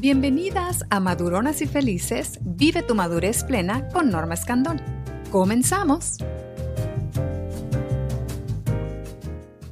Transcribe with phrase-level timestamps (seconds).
[0.00, 4.80] Bienvenidas a Maduronas y Felices, vive tu madurez plena con Norma Escandón.
[5.30, 6.16] Comenzamos.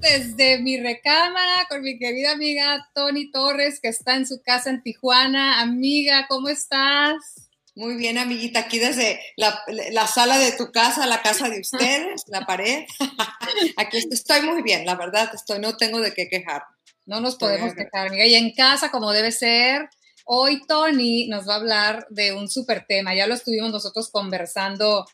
[0.03, 4.83] Desde mi recámara con mi querida amiga Tony Torres, que está en su casa en
[4.83, 5.63] Tijuana.
[5.63, 7.49] Amiga, ¿cómo estás?
[7.75, 12.45] Muy bien, amiguita, aquí desde la, sala de tu casa, la casa de ustedes, la
[12.45, 12.85] pared.
[13.79, 16.65] Aquí estoy muy bien, la verdad, estoy, no tengo de qué quejar.
[17.07, 18.27] No nos podemos quejar, amiga.
[18.27, 19.89] Y en casa, como debe ser,
[20.25, 23.15] hoy Tony nos va a hablar de un súper tema.
[23.15, 25.05] Ya lo estuvimos nosotros conversando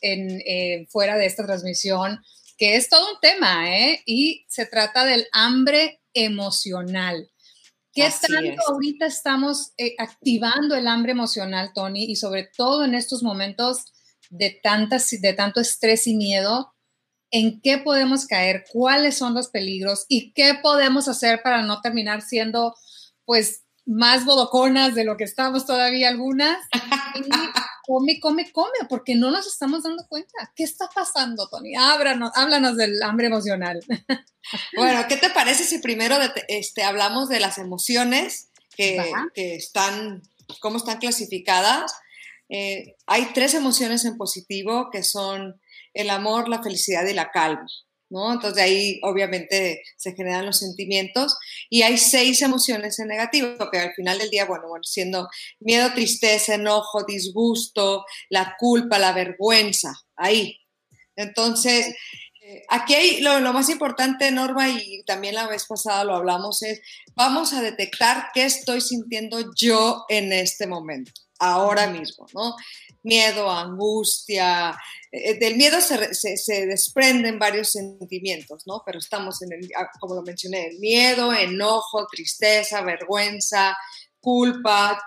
[0.00, 2.20] en, eh, fuera de esta transmisión,
[2.56, 4.02] que es todo un tema, ¿eh?
[4.04, 7.30] Y se trata del hambre emocional.
[7.92, 12.04] ¿Qué tanto ahorita estamos eh, activando el hambre emocional, Tony?
[12.04, 13.86] Y sobre todo en estos momentos
[14.30, 16.74] de, tantas, de tanto estrés y miedo,
[17.30, 18.64] ¿en qué podemos caer?
[18.72, 20.04] ¿Cuáles son los peligros?
[20.08, 22.74] ¿Y qué podemos hacer para no terminar siendo,
[23.24, 26.58] pues, más bodoconas de lo que estamos todavía algunas?
[27.88, 30.52] come, come, come, porque no nos estamos dando cuenta.
[30.54, 31.74] ¿Qué está pasando, Tony?
[31.74, 33.80] Háblanos, háblanos del hambre emocional.
[34.74, 36.16] Bueno, ¿qué te parece si primero
[36.48, 40.22] este, hablamos de las emociones que, están,
[40.60, 41.92] cómo están clasificadas?
[42.48, 45.60] Eh, hay tres emociones en positivo que son
[45.94, 47.66] el amor, la felicidad y la calma.
[48.10, 48.32] ¿no?
[48.32, 51.36] Entonces ahí obviamente se generan los sentimientos
[51.68, 55.28] y hay seis emociones en negativo, que al final del día, bueno, siendo
[55.60, 60.58] miedo, tristeza, enojo, disgusto, la culpa, la vergüenza, ahí.
[61.16, 61.94] Entonces,
[62.40, 66.80] eh, aquí hay lo, más importante, Norma, y también la vez pasada lo hablamos, es
[67.14, 72.54] vamos a detectar qué estoy sintiendo yo en este momento, ahora mismo, ¿no?
[73.02, 74.76] Miedo, angustia,
[75.10, 78.82] eh, del miedo se, se, desprenden varios sentimientos, ¿no?
[78.84, 83.76] Pero estamos en el, ah, como lo mencioné, el miedo, enojo, tristeza, vergüenza,
[84.20, 85.00] culpa.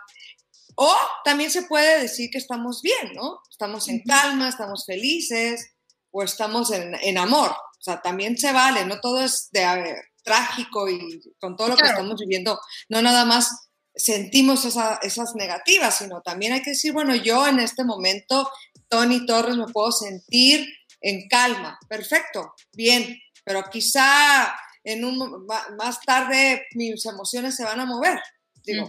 [0.76, 3.42] O también se puede decir que estamos bien, ¿no?
[3.50, 5.74] Estamos en calma, estamos felices
[6.12, 7.52] o estamos en, en amor.
[7.52, 11.86] O sea, también se vale, no todo es de, trágico y con todo lo que
[11.86, 12.59] estamos viviendo,
[12.90, 17.84] no nada más sentimos esas negativas, sino también hay que decir, bueno, yo en este
[17.84, 18.50] momento
[18.88, 20.68] Tony Torres me puedo sentir
[21.02, 21.78] en calma.
[21.88, 24.53] Perfecto, bien, pero quizá
[24.84, 25.46] en un,
[25.78, 28.19] más tarde mis emociones se van a mover.
[28.63, 28.88] Digo,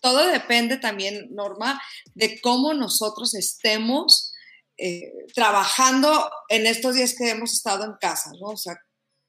[0.00, 1.80] todo depende también, Norma,
[2.14, 4.32] de cómo nosotros estemos
[4.76, 8.48] eh, trabajando en estos días que hemos estado en casa, ¿no?
[8.48, 8.76] O sea,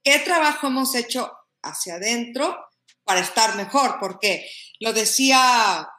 [0.03, 1.31] ¿qué trabajo hemos hecho
[1.61, 2.57] hacia adentro
[3.07, 3.97] para estar mejor?
[3.99, 4.47] Porque
[4.79, 5.89] lo decía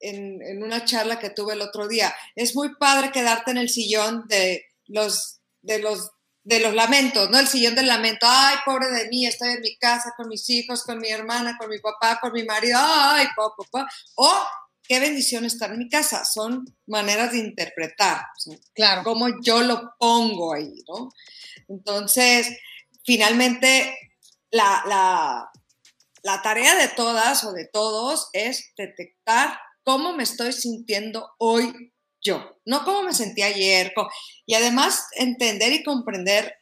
[0.00, 2.14] en, una charla que tuve el otro día.
[2.34, 6.10] Es muy padre quedarte en el sillón de los, de los,
[6.42, 7.38] de los lamentos, ¿no?
[7.38, 8.26] El sillón del lamento.
[8.28, 11.70] Ay, pobre de mí, estoy en mi casa con mis hijos, con mi hermana, con
[11.70, 12.78] mi papá, con mi marido.
[12.80, 14.46] Ay, papá, O
[14.82, 16.24] qué bendición estar en mi casa.
[16.24, 18.26] Son maneras de interpretar.
[18.74, 19.02] claro.
[19.04, 21.10] Cómo yo lo pongo ahí, ¿no?
[21.68, 22.48] Entonces,
[23.04, 23.96] finalmente,
[24.50, 25.50] la, la,
[26.26, 32.58] la tarea de todas o de todos es detectar cómo me estoy sintiendo hoy yo,
[32.64, 33.92] no cómo me sentí ayer.
[34.44, 36.52] Y además entender y comprender,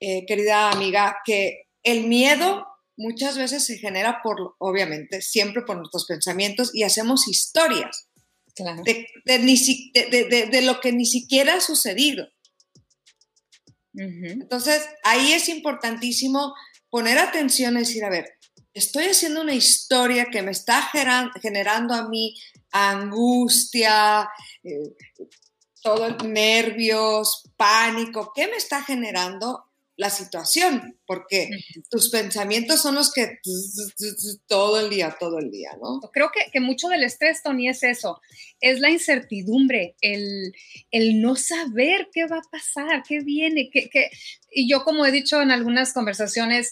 [0.00, 2.66] eh, querida amiga, que el miedo
[2.96, 8.08] muchas veces se genera por, obviamente, siempre por nuestros pensamientos y hacemos historias
[8.84, 12.26] de, de, lo que ni siquiera ha sucedido.
[13.94, 16.52] Entonces, ahí es importantísimo
[16.90, 18.37] poner atención y decir, a ver,
[18.74, 20.90] estoy haciendo una historia que me está
[21.40, 22.34] generando a mí
[22.70, 24.28] angustia,
[24.62, 24.94] eh,
[25.82, 29.64] todo nervios, pánico, ¿qué me está generando
[29.96, 30.96] la situación?
[31.06, 31.50] Porque
[31.90, 33.38] tus pensamientos son los que
[34.46, 36.00] todo el día, todo el día, ¿no?
[36.12, 38.20] Creo que, mucho del estrés, Tony, es eso,
[38.60, 40.52] es la incertidumbre, el,
[41.20, 44.10] no saber qué va a pasar, qué viene, qué, qué...
[44.52, 46.70] y yo como he dicho en algunas conversaciones,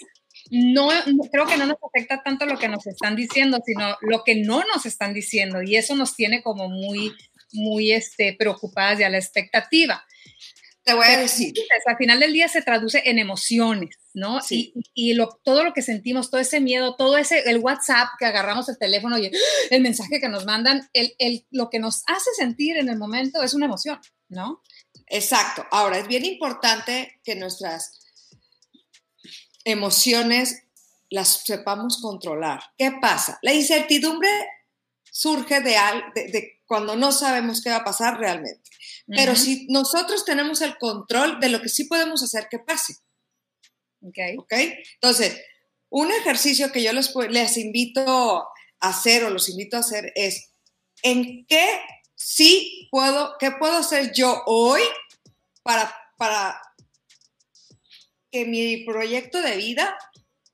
[0.51, 0.89] no,
[1.31, 4.63] creo que no nos afecta tanto lo que nos están diciendo, sino lo que no
[4.73, 7.13] nos están diciendo y eso nos tiene como muy,
[7.53, 10.05] muy este, preocupadas y a la expectativa.
[10.85, 11.53] Te voy a decir.
[11.85, 14.41] Al final del día se traduce en emociones, ¿no?
[14.41, 14.73] Sí.
[14.95, 18.69] Y, lo, todo lo que sentimos, todo ese miedo, todo ese, el WhatsApp que agarramos
[18.69, 19.33] el teléfono y
[19.71, 23.43] el, mensaje que nos mandan, el, el, lo que nos hace sentir en el momento
[23.43, 24.63] es una emoción, ¿no?
[25.09, 25.67] Exacto.
[25.73, 28.06] Ahora, es bien importante que nuestras
[29.67, 30.63] emociones
[31.11, 32.63] las sepamos controlar.
[32.79, 33.39] ¿Qué pasa?
[33.43, 34.31] La incertidumbre
[35.11, 35.77] surge de,
[36.15, 38.71] de, cuando no sabemos qué va a pasar realmente.
[39.09, 42.95] Pero si nosotros tenemos el control de lo que sí podemos hacer que pase.
[44.01, 44.19] Ok.
[44.39, 44.53] Ok.
[44.95, 45.37] Entonces,
[45.89, 48.49] Un ejercicio que yo les, les invito a
[48.81, 50.51] hacer o los invito a hacer es,
[51.03, 51.81] ¿en qué
[52.15, 54.83] sí puedo, qué puedo hacer yo hoy
[55.63, 56.61] para, para
[58.31, 59.97] que mi proyecto de vida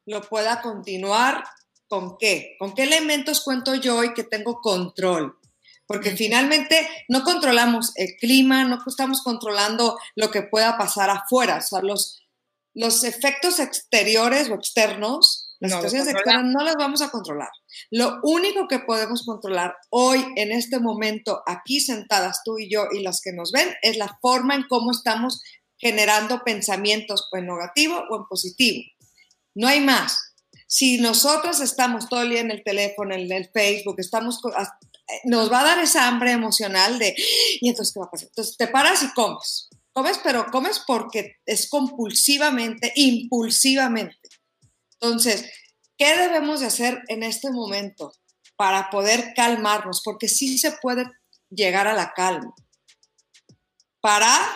[0.06, 1.44] lo pueda continuar
[1.88, 5.36] con qué, con qué elementos cuento yo hoy que tengo control.
[5.86, 11.58] Porque finalmente no controlamos el clima, no estamos controlando lo que pueda pasar afuera.
[11.58, 12.22] O sea, los,
[12.72, 17.50] los efectos exteriores o externos, las situaciones externas, no las vamos a controlar.
[17.90, 23.02] Lo único que podemos controlar hoy, en este momento, aquí sentadas tú y yo y
[23.02, 25.42] las que nos ven, es la forma en cómo estamos
[25.82, 28.82] generando pensamientos o en negativo o en positivo.
[29.54, 30.16] No hay más.
[30.68, 34.40] Si nosotros estamos todo el día en el teléfono, en el Facebook, estamos
[35.24, 37.14] nos va a dar esa hambre emocional de,
[37.60, 38.28] ¿y entonces qué va a pasar?
[38.28, 39.68] Entonces te paras y comes.
[39.92, 44.16] Comes, pero comes porque es compulsivamente, impulsivamente.
[45.00, 45.50] Entonces,
[45.98, 48.14] ¿qué debemos de hacer en este momento
[48.56, 50.00] para poder calmarnos?
[50.02, 51.04] Porque sí se puede
[51.50, 52.54] llegar a la calma.
[54.00, 54.48] Parar,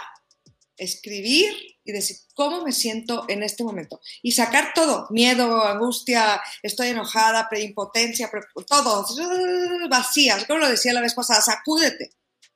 [0.76, 1.52] escribir
[1.84, 4.00] y decir, ¿cómo me siento en este momento?
[4.22, 8.30] Y sacar todo, miedo, angustia, estoy enojada, preimpotencia,
[8.66, 9.06] todo,
[9.90, 12.10] vacías, como lo decía la vez pasada, sacúdete,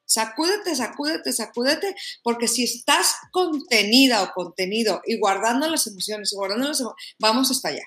[0.05, 6.69] sacúdete, sacúdete, sacúdete, porque si estás contenida o contenido y guardando las emociones, y guardando
[6.69, 7.87] las emociones, vamos a estallar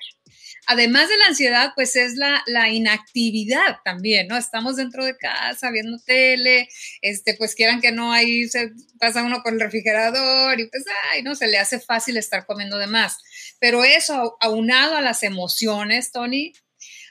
[0.66, 4.36] además de la ansiedad, pues es la, inactividad también, ¿no?
[4.36, 6.68] Estamos dentro de casa viendo tele,
[7.02, 11.22] este, pues quieran que no, ahí se pasa uno con el refrigerador y pues, ay,
[11.22, 13.18] no, se le hace fácil estar comiendo de más.
[13.58, 16.52] Pero eso, aunado a las emociones, Tony,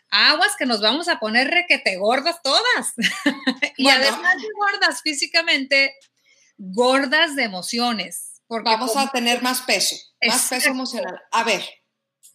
[0.09, 2.94] aguas que nos vamos a poner requete gordas todas.
[3.77, 5.94] y además de gordas físicamente,
[6.57, 8.41] gordas de emociones.
[8.47, 11.19] Porque vamos a tener más peso, más peso emocional.
[11.31, 11.63] A ver,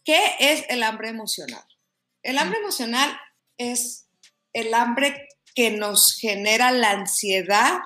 [0.09, 1.63] ¿Qué es el hambre emocional?
[2.23, 3.15] El hambre emocional
[3.59, 4.07] es
[4.53, 7.77] el hambre que nos genera la ansiedad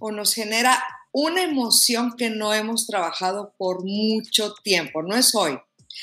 [0.00, 5.56] o nos genera una emoción que no hemos trabajado por mucho tiempo, no es hoy.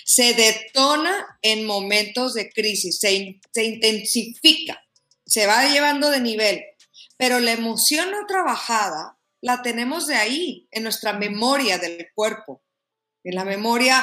[0.06, 4.81] Se detona en momentos de crisis, se, intensifica,
[5.25, 6.63] se va llevando de nivel,
[7.18, 12.63] pero la emoción no trabajada la tenemos de ahí, en nuestra memoria del cuerpo,
[13.25, 14.01] en la memoria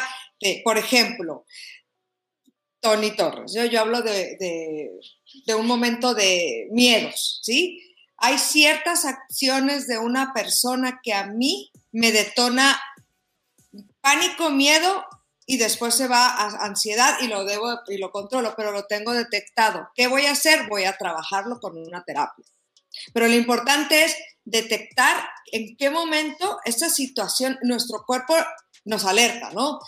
[0.64, 1.44] por ejemplo,
[2.80, 4.90] Tony Torres, yo, hablo de,
[5.56, 7.84] un momento de miedos, ¿sí?
[8.16, 12.80] Hay ciertas acciones de una persona que a mí me detona
[14.00, 15.04] pánico, miedo
[15.46, 19.12] y después se va a ansiedad y lo debo y lo controlo, pero lo tengo
[19.12, 19.88] detectado.
[19.94, 20.68] ¿Qué voy a hacer?
[20.68, 22.44] Voy a trabajarlo con una terapia.
[23.12, 28.34] Pero lo importante es detectar en qué momento esta situación, nuestro cuerpo
[28.84, 29.78] nos alerta, ¿no?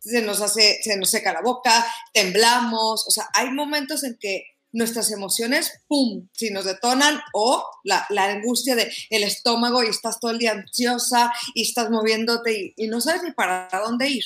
[0.00, 4.44] se nos hace, se nos seca la boca, temblamos, o sea, hay momentos en que
[4.72, 10.30] nuestras emociones, ¡pum!, si nos detonan o la, angustia del el estómago y estás todo
[10.30, 14.24] el día ansiosa y estás moviéndote y, no sabes ni para dónde ir.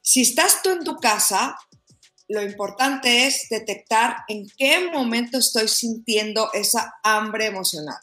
[0.00, 1.56] Si estás tú en tu casa,
[2.28, 7.98] lo importante es detectar en qué momento estoy sintiendo esa hambre emocional.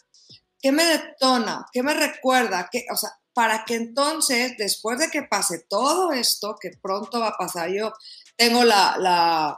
[0.59, 1.65] ¿Qué me detona?
[1.71, 2.69] ¿Qué me recuerda?
[2.71, 7.29] ¿Qué, o sea, para que entonces, después de que pase todo esto, que pronto va
[7.29, 7.93] a pasar, yo
[8.35, 9.57] tengo la,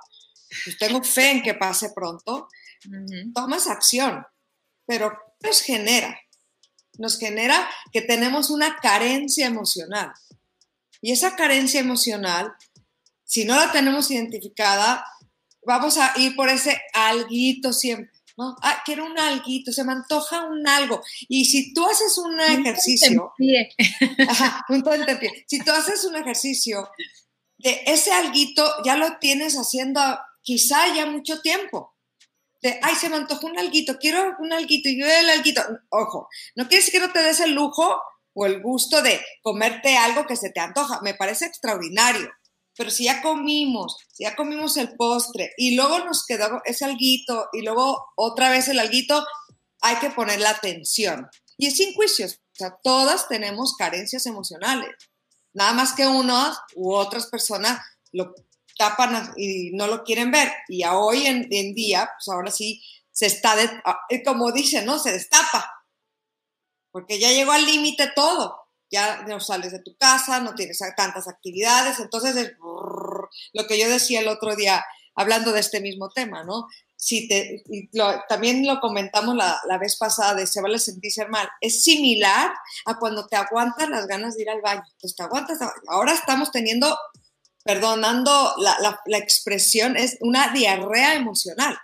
[0.63, 2.47] pues tengo fe en que pase pronto,
[3.33, 4.25] tomas acción,
[4.85, 6.19] pero ¿qué nos genera?
[6.99, 10.13] Nos genera que tenemos una carencia emocional.
[11.01, 12.53] Y esa carencia emocional,
[13.23, 15.05] si no la tenemos identificada,
[15.65, 18.12] vamos a ir por ese alguito siempre.
[18.37, 18.55] ¿No?
[18.61, 21.01] Ah, quiero un alguito, se me antoja un algo.
[21.27, 23.33] Y si tú haces un ejercicio,
[24.29, 25.45] ajá, un pie.
[25.47, 26.89] Si tú haces un ejercicio
[27.57, 30.01] de ese alguito, ya lo tienes haciendo
[30.41, 31.95] quizá ya mucho tiempo.
[32.61, 35.61] De, ay, se me antojó un alguito, quiero un alguito y yo el alguito.
[35.89, 38.01] Ojo, no quiere decir que no te des el lujo
[38.33, 41.01] o el gusto de comerte algo que se te antoja.
[41.01, 42.31] Me parece extraordinario.
[42.75, 47.49] Pero si ya comimos, si ya comimos el postre y luego nos quedó ese alguito
[47.53, 49.25] y luego otra vez el alguito,
[49.81, 51.29] hay que poner la atención.
[51.57, 54.89] Y es sin juicios, o sea, todas tenemos carencias emocionales.
[55.53, 57.79] Nada más que unos u otras personas
[58.11, 58.33] lo
[58.75, 60.51] tapan y no lo quieren ver.
[60.67, 64.97] Y a hoy en, día, pues ahora sí se está, ah, como dicen, ¿no?
[64.97, 65.71] Se destapa.
[66.91, 68.62] Porque ya llegó al límite todo
[68.93, 72.53] ya no sales de tu casa, no tienes tantas actividades, entonces es
[73.53, 74.85] lo que yo decía el otro día
[75.15, 76.67] hablando de este mismo tema, ¿no?
[76.95, 77.63] Si te,
[78.29, 82.53] también lo comentamos la, vez pasada de se vale sentirse mal, es similar
[82.85, 85.57] a cuando te aguantas las ganas de ir al baño, pues te aguantas,
[85.87, 86.95] ahora estamos teniendo
[87.65, 91.77] perdonando la, la, expresión, es una diarrea emocional.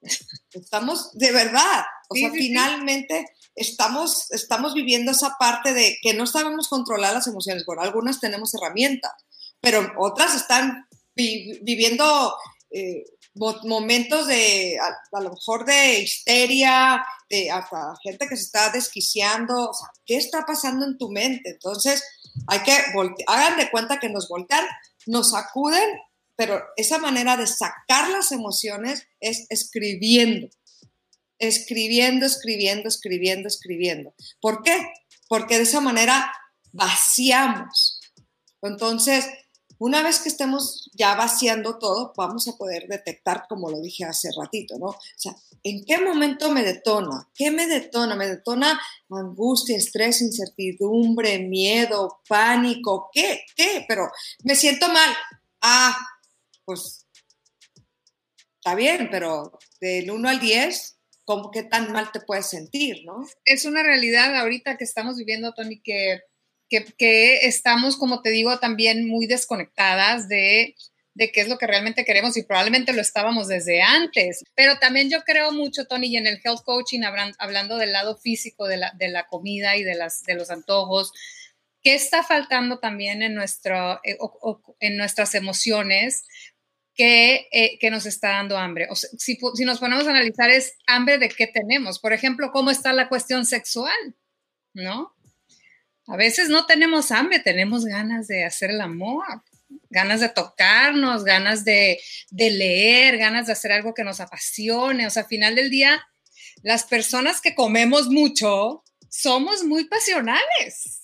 [0.52, 3.26] Estamos, de verdad, o sea, finalmente
[3.58, 7.64] estamos, estamos viviendo esa parte de que no sabemos controlar las emociones.
[7.66, 9.12] Bueno, algunas tenemos herramientas,
[9.60, 12.36] pero otras están viviendo
[12.70, 13.04] eh,
[13.64, 19.70] momentos de, a, lo mejor de histeria, de hasta gente que se está desquiciando.
[19.70, 21.50] O sea, ¿qué está pasando en tu mente?
[21.50, 22.02] Entonces,
[22.46, 22.72] hay que,
[23.26, 24.64] hagan de cuenta que nos voltean,
[25.06, 25.88] nos acuden,
[26.36, 30.48] pero esa manera de sacar las emociones es escribiendo
[31.38, 34.14] escribiendo, escribiendo, escribiendo, escribiendo.
[34.40, 34.92] ¿Por qué?
[35.28, 36.32] Porque de esa manera
[36.72, 38.00] vaciamos.
[38.62, 39.26] Entonces,
[39.80, 44.28] una vez que estemos ya vaciando todo, vamos a poder detectar, como lo dije hace
[44.36, 44.86] ratito, ¿no?
[44.86, 47.30] O sea, ¿en qué momento me detona?
[47.32, 48.16] ¿Qué me detona?
[48.16, 53.08] ¿Me detona angustia, estrés, incertidumbre, miedo, pánico?
[53.12, 53.42] ¿Qué?
[53.54, 53.84] ¿Qué?
[53.86, 54.10] Pero
[54.42, 55.14] me siento mal.
[55.62, 55.96] Ah,
[56.64, 57.06] pues
[58.56, 60.97] está bien, pero del 1 al 10,
[61.28, 63.28] ¿cómo qué tan mal te puedes sentir, no?
[63.44, 66.22] Es una realidad ahorita que estamos viviendo, Tony, que,
[66.70, 70.74] que, estamos, como te digo, también muy desconectadas de,
[71.12, 74.42] de qué es lo que realmente queremos y probablemente lo estábamos desde antes.
[74.54, 77.02] Pero también yo creo mucho, Tony, y en el health coaching,
[77.38, 81.12] hablando del lado físico de la, de la comida y de, las, de los antojos,
[81.82, 84.16] ¿qué está faltando también en, nuestro, eh,
[84.80, 86.24] en nuestras emociones?
[87.00, 88.88] Eh, que, nos está dando hambre.
[89.18, 92.00] Si, nos ponemos a analizar, es hambre de qué tenemos.
[92.00, 94.16] Por ejemplo, cómo está la cuestión sexual,
[94.74, 95.14] ¿no?
[96.08, 99.24] A veces no tenemos hambre, tenemos ganas de hacer el amor,
[99.90, 102.00] ganas de tocarnos, ganas de,
[102.30, 105.06] de leer, ganas de hacer algo que nos apasione.
[105.06, 106.04] O sea, al final del día,
[106.62, 110.98] las personas que comemos mucho somos muy pasionales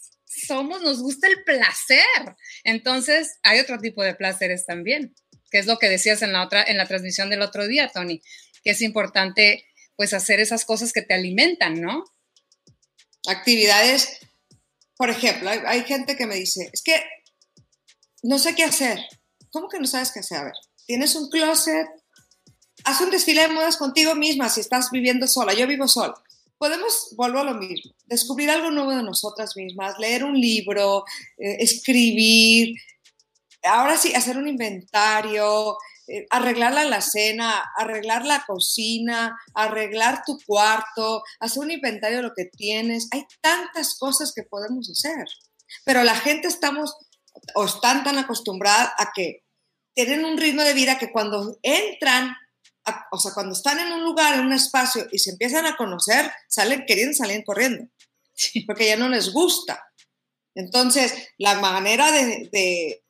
[0.46, 2.36] somos, nos gusta el placer.
[2.64, 5.14] Entonces, hay otro tipo de placeres también
[5.54, 8.20] que es lo que decías en la otra, en la transmisión del otro día, Tony,
[8.64, 12.02] que es importante pues hacer esas cosas que te alimentan, ¿no?
[13.28, 14.18] Actividades,
[14.96, 17.00] por ejemplo, hay, gente que me dice, es que
[18.25, 18.99] no sé qué hacer.
[19.52, 20.38] ¿Cómo que no sabes qué hacer?
[20.38, 20.54] A ver,
[20.87, 21.87] tienes un closet,
[22.82, 25.54] haz un desfile de modas contigo misma si estás viviendo sola.
[25.54, 26.14] Yo vivo sola.
[26.58, 31.04] Podemos, vuelvo a lo mismo, descubrir algo nuevo de nosotras mismas, leer un libro,
[31.38, 32.75] eh, escribir,
[33.64, 41.23] ahora sí, hacer un inventario, eh, arreglar la alacena, arreglar la cocina, arreglar tu cuarto,
[41.40, 43.09] hacer un inventario de lo que tienes.
[43.11, 45.25] Hay tantas cosas que podemos hacer,
[45.85, 46.94] pero la gente estamos
[47.54, 49.44] o están tan acostumbradas a que
[49.94, 52.37] tienen un ritmo de vida que cuando entran,
[53.11, 56.30] o sea, cuando están en un lugar, en un espacio y se empiezan a conocer,
[56.49, 57.88] salen queriendo, salen corriendo,
[58.66, 59.83] porque ya no les gusta.
[60.54, 63.03] Entonces, la manera de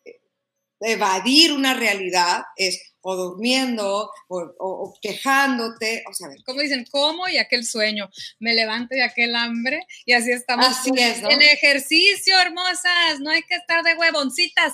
[0.85, 7.29] evadir una realidad es o durmiendo o, quejándote, o sea, como dicen, ¿cómo?
[7.29, 12.39] Y aquel sueño, me levanto y aquel hambre, y así estamos así es, en ejercicio,
[12.41, 14.73] hermosas, no hay que estar de huevoncitas.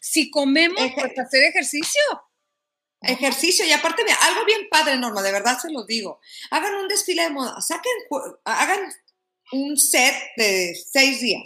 [0.00, 2.00] Si comemos, pues hacer ejercicio.
[3.02, 6.18] Ejercicio, y aparte, algo bien padre, Norma, de verdad se lo digo.
[6.50, 7.92] Hagan un desfile de moda, saquen,
[8.44, 8.80] hagan
[9.52, 11.42] un set de seis días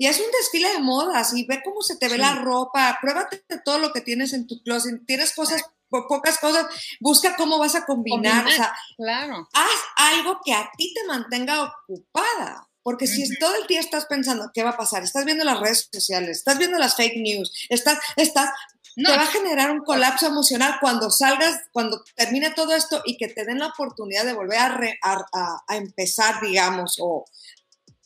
[0.00, 3.44] y es un desfile de modas y ve cómo se te ve la ropa, pruébate
[3.62, 6.68] todo lo que tienes en tu closet, tienes cosas, pocas cosas,
[7.00, 9.46] busca cómo vas a combinar, o sea, claro.
[9.52, 12.66] haz algo que a ti te mantenga ocupada.
[12.82, 15.90] Porque si todo el día estás pensando qué va a pasar, estás viendo las redes
[15.92, 18.48] sociales, estás viendo las fake news, estás, estás,
[18.96, 23.28] te va a generar un colapso emocional cuando salgas, cuando termine todo esto y que
[23.28, 27.26] te den la oportunidad de volver a, a, a empezar, digamos, o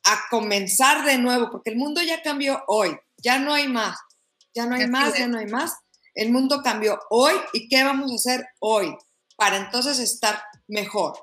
[0.04, 3.98] a comenzar de nuevo, porque el mundo ya cambió hoy, ya no hay más,
[4.54, 5.74] ya no hay más, ya no hay más.
[6.14, 8.94] El mundo cambió hoy y ¿qué vamos a hacer hoy
[9.36, 11.14] para entonces estar mejor?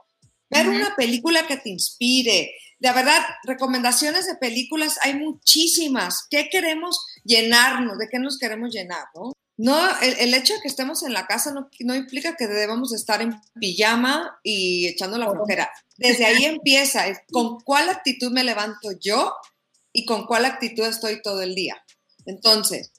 [0.49, 2.53] Ver una película que te inspire.
[2.77, 6.27] De verdad, recomendaciones de películas hay muchísimas.
[6.29, 7.97] ¿Qué queremos llenarnos?
[7.97, 9.05] ¿De qué nos queremos llenar?
[9.15, 9.31] ¿no?
[9.57, 13.21] No, el, hecho de que estemos en la casa no, no, implica que debamos estar
[13.21, 15.69] en pijama y echando la flojera.
[15.97, 19.33] Desde ahí empieza, con cuál actitud me levanto yo
[19.93, 21.83] y con cuál actitud estoy todo el día.
[22.25, 22.91] Entonces,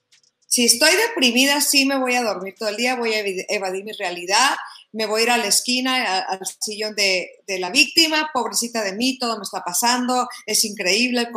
[0.46, 3.92] si estoy deprimida, sí me voy a dormir todo el día, voy a evadir mi
[3.92, 4.50] realidad,
[4.92, 9.18] me voy a ir a la esquina, al sillón de, la víctima, pobrecita de mí,
[9.18, 11.28] todo me está pasando, es increíble el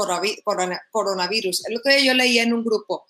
[0.91, 1.65] coronavirus.
[1.67, 3.05] El otro día yo leí en un grupo,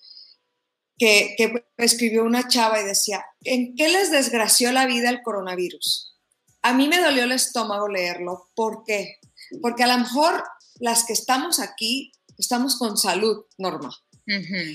[0.98, 1.36] que,
[1.76, 6.14] escribió una chava y decía, ¿en qué les desgració la vida el coronavirus?
[6.62, 8.50] A mí me dolió el estómago leerlo.
[8.54, 9.18] ¿Por qué?
[9.62, 10.42] Porque a lo mejor
[10.80, 13.90] las que estamos aquí estamos con salud, Norma.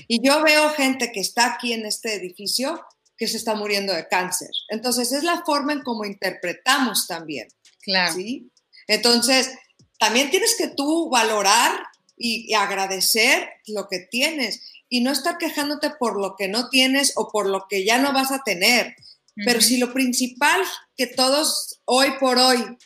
[0.08, 2.82] Y yo veo gente que está aquí en este edificio
[3.18, 4.48] que se está muriendo de cáncer.
[4.68, 7.48] Entonces, es la forma en cómo interpretamos también.
[7.82, 8.14] Claro.
[8.14, 8.50] ¿sí?
[8.86, 9.50] Entonces,
[9.98, 11.82] también tienes que tú valorar
[12.16, 17.30] y, agradecer lo que tienes y no estar quejándote por lo que no tienes o
[17.32, 18.94] por lo que ya no vas a tener.
[19.34, 20.60] Pero si lo principal
[20.98, 22.76] que todos hoy por hoy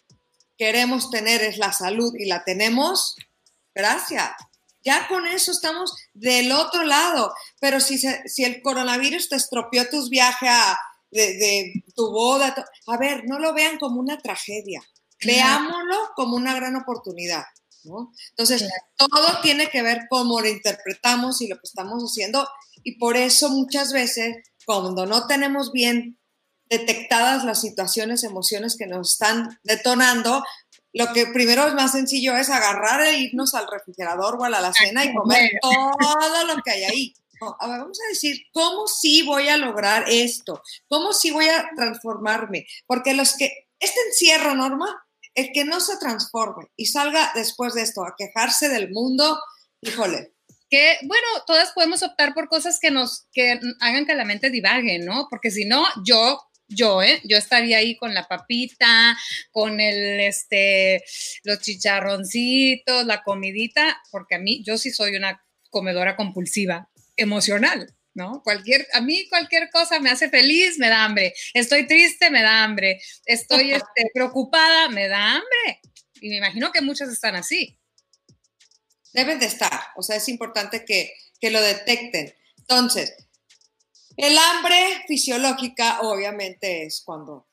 [0.57, 3.17] queremos tener es la salud y la tenemos,
[3.75, 4.31] gracias.
[4.85, 7.35] Ya con eso estamos del otro lado.
[7.59, 10.49] Pero si, si el coronavirus te estropeó tus viajes
[11.11, 12.55] de, tu boda,
[12.87, 14.81] a ver, no lo vean como una tragedia.
[15.25, 17.43] Veámoslo como una gran oportunidad.
[18.31, 22.49] Entonces, todo tiene que ver cómo lo interpretamos y lo que estamos haciendo.
[22.83, 26.19] Y por eso muchas veces, cuando no tenemos bien
[26.69, 30.43] detectadas las situaciones, emociones que nos están detonando,
[30.93, 34.59] lo que primero es más sencillo es agarrar e irnos al refrigerador o a la
[34.59, 37.15] alacena y comer todo lo que hay ahí.
[37.61, 40.63] a ver, vamos a decir, ¿cómo sí voy a lograr esto?
[40.89, 42.67] ¿Cómo sí voy a transformarme?
[42.87, 45.06] Porque los que, este encierro, Norma,
[45.37, 49.41] el que no se transforme y salga después de esto a quejarse del mundo,
[49.83, 50.33] híjole.
[50.69, 54.99] Que, bueno, todas podemos optar por cosas que nos, que hagan que la mente divague,
[54.99, 55.29] ¿no?
[55.31, 57.21] Porque si no, yo yo, ¿eh?
[57.25, 59.17] Yo estaría ahí con la papita,
[59.53, 61.05] con el, este,
[61.45, 67.96] los chicharroncitos, la comidita, porque a mí, yo sí soy una comedora compulsiva, emocional.
[68.17, 68.43] ¿No?
[68.43, 71.35] Cualquier, a mí cualquier cosa me hace feliz, me da hambre.
[71.53, 73.01] Estoy triste, me da hambre.
[73.27, 75.81] Estoy este, preocupada, me da hambre.
[76.21, 77.79] Y me imagino que muchas están así.
[79.13, 81.13] Deben de estar, o sea, es importante que,
[81.49, 82.35] lo detecten.
[82.59, 83.15] Entonces,
[84.17, 87.47] el hambre fisiológica obviamente es cuando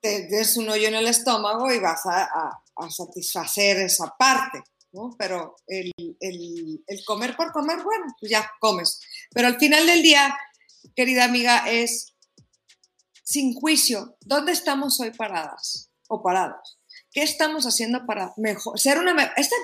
[0.00, 4.62] te des un hoyo en el estómago y vas a satisfacer esa parte.
[5.18, 5.92] Pero el,
[7.04, 9.00] comer por comer, bueno, pues ya comes.
[9.34, 10.34] Pero al final del día,
[10.94, 12.14] querida amiga, es
[13.24, 16.78] sin juicio, ¿dónde estamos hoy paradas o parados?
[17.10, 19.34] ¿Qué estamos haciendo para mejor, ser una...
[19.36, 19.56] Este,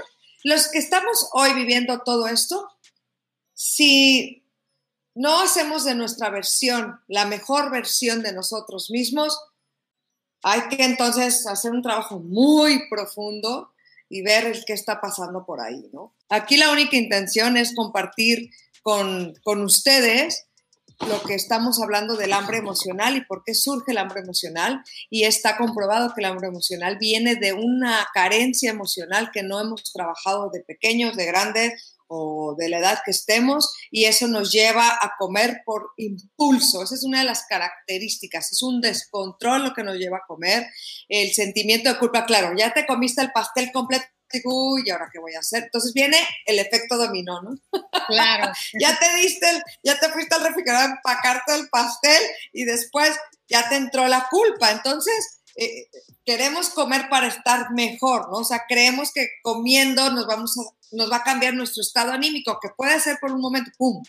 [0.44, 2.68] los que estamos hoy viviendo todo esto,
[3.55, 4.44] si
[5.14, 9.38] no hacemos de nuestra versión la mejor versión de nosotros mismos,
[10.42, 13.73] hay que entonces hacer un trabajo muy profundo
[14.09, 16.14] y ver el qué está pasando por ahí, ¿no?
[16.29, 18.51] Aquí la única intención es compartir
[18.83, 20.47] con, con ustedes
[21.09, 24.83] lo que estamos hablando del hambre emocional y por qué surge el hambre emocional.
[25.09, 29.83] Y está comprobado que el hambre emocional viene de una carencia emocional que no hemos
[29.93, 34.88] trabajado de pequeños, de grandes o de la edad que estemos y eso nos lleva
[34.88, 36.83] a comer por impulso.
[36.83, 40.66] Esa es una de las características, es un descontrol lo que nos lleva a comer.
[41.09, 44.05] El sentimiento de culpa, claro, ya te comiste el pastel completo.
[44.45, 45.64] Uy, ¿y ahora qué voy a hacer?
[45.64, 47.59] Entonces viene el efecto dominó, ¿no?
[48.07, 48.53] Claro.
[48.81, 53.12] ya te diste, el, ya te fuiste al refrigerador a empacarte el pastel y después
[53.49, 54.71] ya te entró la culpa.
[54.71, 55.88] Entonces, eh,
[56.25, 58.38] queremos comer para estar mejor, ¿no?
[58.38, 62.59] O sea, creemos que comiendo nos vamos a nos va a cambiar nuestro estado anímico,
[62.61, 64.03] que puede ser por un momento, ¡pum!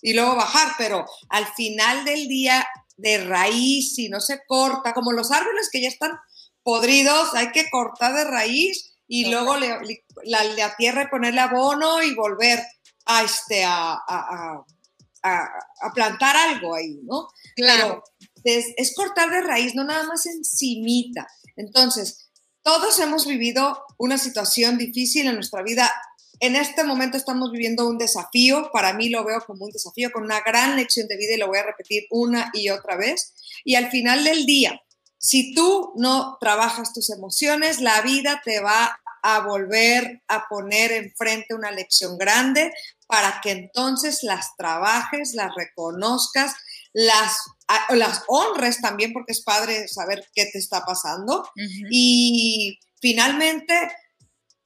[0.00, 5.12] Y luego bajar, pero al final del día, de raíz, si no se corta, como
[5.12, 6.12] los árboles que ya están
[6.62, 12.62] podridos, hay que cortar de raíz y luego la, tierra y ponerle abono y volver
[13.06, 14.64] a, este, a,
[15.94, 17.28] plantar algo ahí, ¿no?
[17.56, 18.02] Claro.
[18.44, 21.26] es, es cortar de raíz, no nada más encimita.
[21.56, 22.30] Entonces,
[22.62, 25.92] todos hemos vivido una situación difícil en nuestra vida
[26.40, 30.24] en este momento estamos viviendo un desafío, para mí lo veo como un desafío con
[30.24, 33.34] una gran lección de vida y lo voy a repetir una y otra vez.
[33.64, 34.80] Y al final del día,
[35.24, 41.54] si tú no trabajas tus emociones, la vida te va a volver a poner enfrente
[41.54, 42.74] una lección grande
[43.06, 46.54] para que entonces las trabajes, las reconozcas,
[46.92, 47.38] las,
[47.88, 51.48] las honres también, porque es padre saber qué te está pasando.
[51.90, 53.74] Y finalmente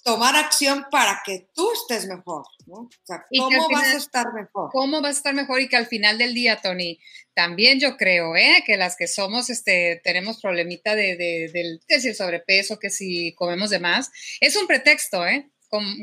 [0.09, 2.77] tomar acción para que tú estés mejor, ¿no?
[2.77, 4.71] O sea, ¿cómo vas a estar mejor?
[4.73, 5.61] ¿Cómo vas a estar mejor?
[5.61, 6.99] Y que al final del día, Tony,
[7.35, 8.65] también yo creo, ¿eh?
[8.65, 12.89] Que las que somos, este, tenemos problemita de, de, del, que si el sobrepeso, que
[12.89, 15.51] si comemos de más, es un pretexto, ¿eh?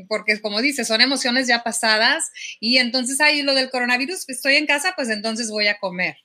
[0.07, 4.67] porque como dices, son emociones ya pasadas y entonces ahí lo del coronavirus, estoy en
[4.67, 6.17] casa, pues entonces voy a comer.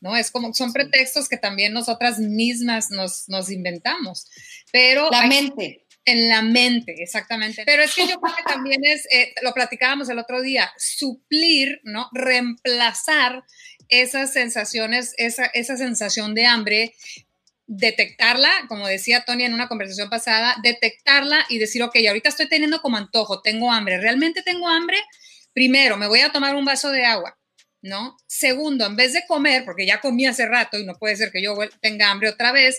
[0.00, 0.16] ¿no?
[0.16, 4.30] Es como, son pretextos que también nosotras mismas nos, nos inventamos.
[4.72, 5.85] Pero la mente.
[6.06, 7.64] En la mente, exactamente.
[7.66, 11.80] Pero es que yo creo que también es, eh, lo platicábamos el otro día, suplir,
[11.82, 12.08] ¿no?
[12.12, 13.44] Reemplazar
[13.88, 16.94] esas sensaciones, esa, esa sensación de hambre,
[17.66, 22.80] detectarla, como decía Tony en una conversación pasada, detectarla y decir, ok, ahorita estoy teniendo
[22.80, 24.98] como antojo, tengo hambre, ¿realmente tengo hambre?
[25.56, 27.38] primero, me voy a tomar un vaso de agua,
[27.80, 28.18] ¿no?
[28.26, 31.42] Segundo, en vez de comer, porque ya comí hace rato y no puede ser que
[31.42, 32.78] yo tenga hambre otra vez,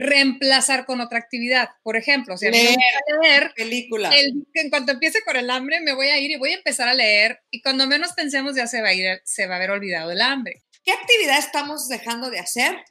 [0.00, 1.68] reemplazar con otra actividad.
[1.82, 4.10] Por ejemplo, si a mí me leer película.
[4.14, 6.94] en cuanto empiece con el hambre, me voy a ir y voy a empezar a
[6.94, 10.10] leer y cuando menos pensemos ya se va a ir, se va a haber olvidado
[10.10, 10.64] el hambre.
[10.82, 12.82] ¿Qué actividad estamos dejando de hacer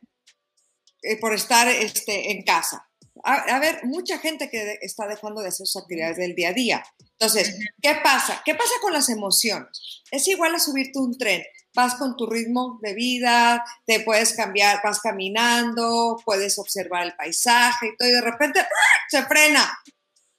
[1.02, 2.86] eh, por estar este, en casa?
[3.24, 6.86] A, ver, mucha gente que está dejando de hacer sus actividades del día a día.
[7.20, 8.42] Entonces, ¿qué pasa?
[8.46, 10.04] ¿Qué pasa con las emociones?
[10.10, 14.82] Es igual a subirte un tren vas con tu ritmo de vida, te puedes cambiar,
[14.84, 18.66] vas caminando, puedes observar el paisaje y todo, y de repente ¡ah!
[19.10, 19.80] se frena.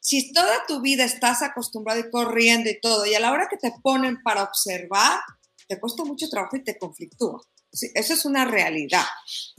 [0.01, 3.59] Si toda tu vida estás acostumbrado y corriendo y todo, y a la hora que
[3.59, 5.21] te ponen para observar,
[5.69, 7.41] te cuesta mucho trabajo y te conflictúa.
[7.71, 9.05] eso es una realidad,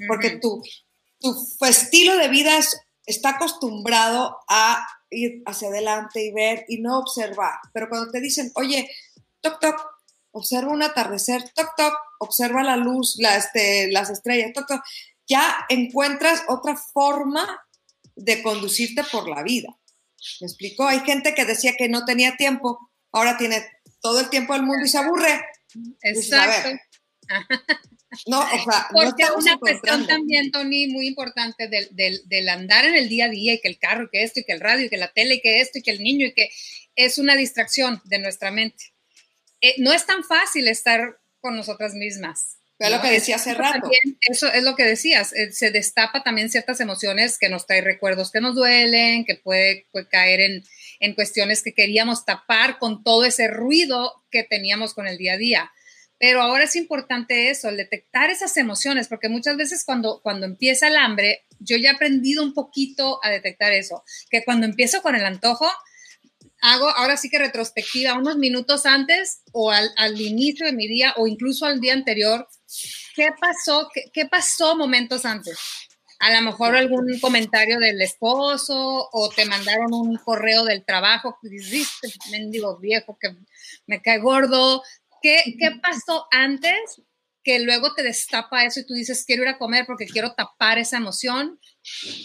[0.08, 0.62] porque tu,
[1.20, 2.60] tu estilo de vida
[3.06, 7.56] está acostumbrado a ir hacia adelante y ver y no observar.
[7.74, 8.90] Pero cuando te dicen, oye,
[9.42, 9.76] toc, toc,
[10.32, 14.82] observa un atardecer, toc, toc, observa la luz, este, las estrellas, toc, toc,
[15.28, 17.48] ya encuentras otra forma
[18.16, 19.70] de conducirte por la vida.
[20.40, 20.86] ¿Me explico?
[20.88, 23.66] Hay gente que decía que no tenía tiempo, ahora tiene
[24.02, 25.42] todo el tiempo del mundo y se aburre.
[26.02, 26.70] Exacto.
[28.28, 32.96] no, o sea, Porque una cuestión también, Tony, muy importante del, del, del, andar en
[32.96, 34.86] el día a día y que el carro, y que esto, y que el radio,
[34.86, 36.50] y que la tele, y que esto, y que el niño, y que
[36.96, 38.91] es una distracción de nuestra mente.
[39.62, 42.58] Eh, no es tan fácil estar con nosotras mismas.
[42.80, 43.92] Es lo que decía hace rato.
[44.22, 48.32] eso es lo que decías, eh, se destapa también ciertas emociones que nos trae recuerdos
[48.32, 50.64] que nos duelen, que puede, caer en,
[51.00, 55.38] en, cuestiones que queríamos tapar con todo ese ruido que teníamos con el día a
[55.38, 55.72] día.
[56.18, 60.88] Pero ahora es importante eso, el detectar esas emociones, porque muchas veces cuando, cuando empieza
[60.88, 65.16] el hambre, yo ya he aprendido un poquito a detectar eso, que cuando empiezo con
[65.16, 65.68] el antojo,
[66.62, 71.28] hago ahora sí que retrospectiva unos minutos antes o al, inicio de mi día o
[71.28, 72.48] incluso al día anterior.
[73.16, 73.90] ¿Qué pasó?
[74.14, 75.60] ¿Qué, pasó momentos antes?
[76.20, 82.10] A lo mejor algún comentario del esposo o te mandaron un correo del trabajo dijiste,
[82.30, 83.36] mendigo viejo que
[83.88, 84.84] me cae gordo.
[85.22, 87.02] ¿Qué, ¿Qué pasó antes
[87.44, 90.78] que luego te destapa eso y tú dices, quiero ir a comer porque quiero tapar
[90.78, 91.60] esa emoción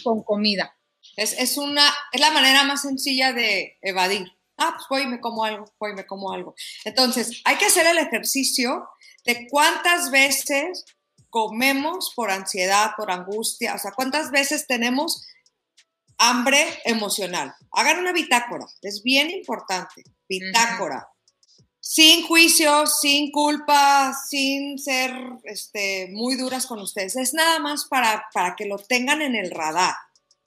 [0.05, 0.76] con comida?
[1.17, 4.31] Es, una, es la manera más sencilla de evadir.
[4.59, 6.55] Ah, pues voy y me como algo, voy y me como algo.
[6.85, 8.89] Entonces, hay que hacer el ejercicio
[9.25, 10.85] de cuántas veces
[11.31, 15.27] comemos por ansiedad, por angustia, o sea, cuántas veces tenemos
[16.19, 17.55] hambre emocional.
[17.73, 21.09] Hagan una bitácora, es bien importante, bitácora.
[21.81, 25.13] Sin juicio, sin culpa, sin ser
[25.45, 27.15] este, muy duras con ustedes.
[27.17, 29.95] Es nada más para, para que lo tengan en el radar.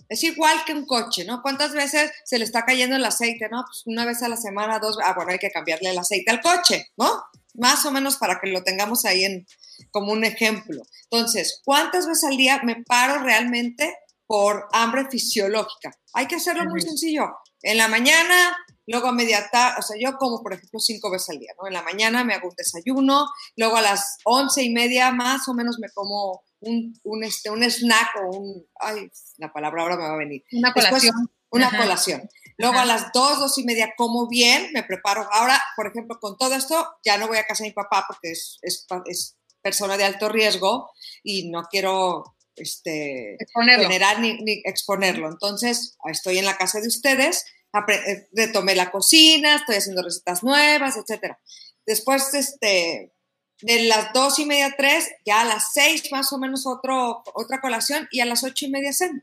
[0.09, 1.43] Es igual que un coche, ¿no?
[1.43, 3.63] ¿Cuántas veces se le está cayendo el aceite, no?
[3.65, 6.41] Pues una vez a la semana, dos, ah, bueno, hay que cambiarle el aceite al
[6.41, 7.23] coche, ¿no?
[7.53, 9.45] Más o menos para que lo tengamos ahí en,
[9.91, 10.81] como un ejemplo.
[11.11, 13.95] Entonces, ¿cuántas veces al día me paro realmente
[14.25, 15.95] por hambre fisiológica?
[16.13, 17.27] Hay que hacerlo muy sencillo.
[17.61, 21.29] En la mañana, luego a media tarde, o sea, yo como, por ejemplo, cinco veces
[21.29, 21.67] al día, ¿no?
[21.67, 25.53] En la mañana me hago un desayuno, luego a las once y media más o
[25.53, 30.13] menos me como un, este, un snack o un, ay, la palabra ahora me va
[30.13, 30.43] a venir.
[30.51, 31.29] Una colación.
[31.51, 32.29] una colación.
[32.57, 35.27] Luego a las dos, dos y media como bien, me preparo.
[35.31, 38.31] Ahora, por ejemplo, con todo esto, ya no voy a casa de mi papá porque
[38.31, 40.91] es, es, es persona de alto riesgo
[41.23, 45.29] y no quiero este, generar ni, ni, exponerlo.
[45.29, 47.45] Entonces, estoy en la casa de ustedes,
[47.87, 51.39] eh, retomé la cocina, estoy haciendo recetas nuevas, etcétera.
[51.85, 53.13] Después, este,
[53.61, 57.59] de las dos y media, tres, ya a las seis más o menos otro, otra
[57.61, 59.21] colación y a las ocho y media cena.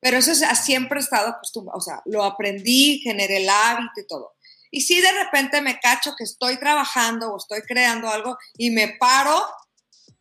[0.00, 4.06] Pero eso es, siempre he estado acostumbrado, o sea, lo aprendí, generé el hábito y
[4.06, 4.34] todo.
[4.70, 8.96] Y si de repente me cacho que estoy trabajando o estoy creando algo y me
[8.98, 9.42] paro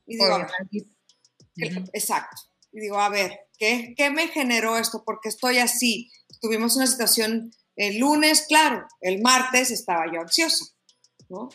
[0.05, 0.47] y digo,
[1.93, 5.03] exacto, y digo, a ver, ¿qué, ¿qué me generó esto?
[5.05, 6.11] Porque estoy así.
[6.41, 10.65] Tuvimos una situación el lunes, claro, el martes estaba yo ansiosa,
[11.29, 11.49] ¿no?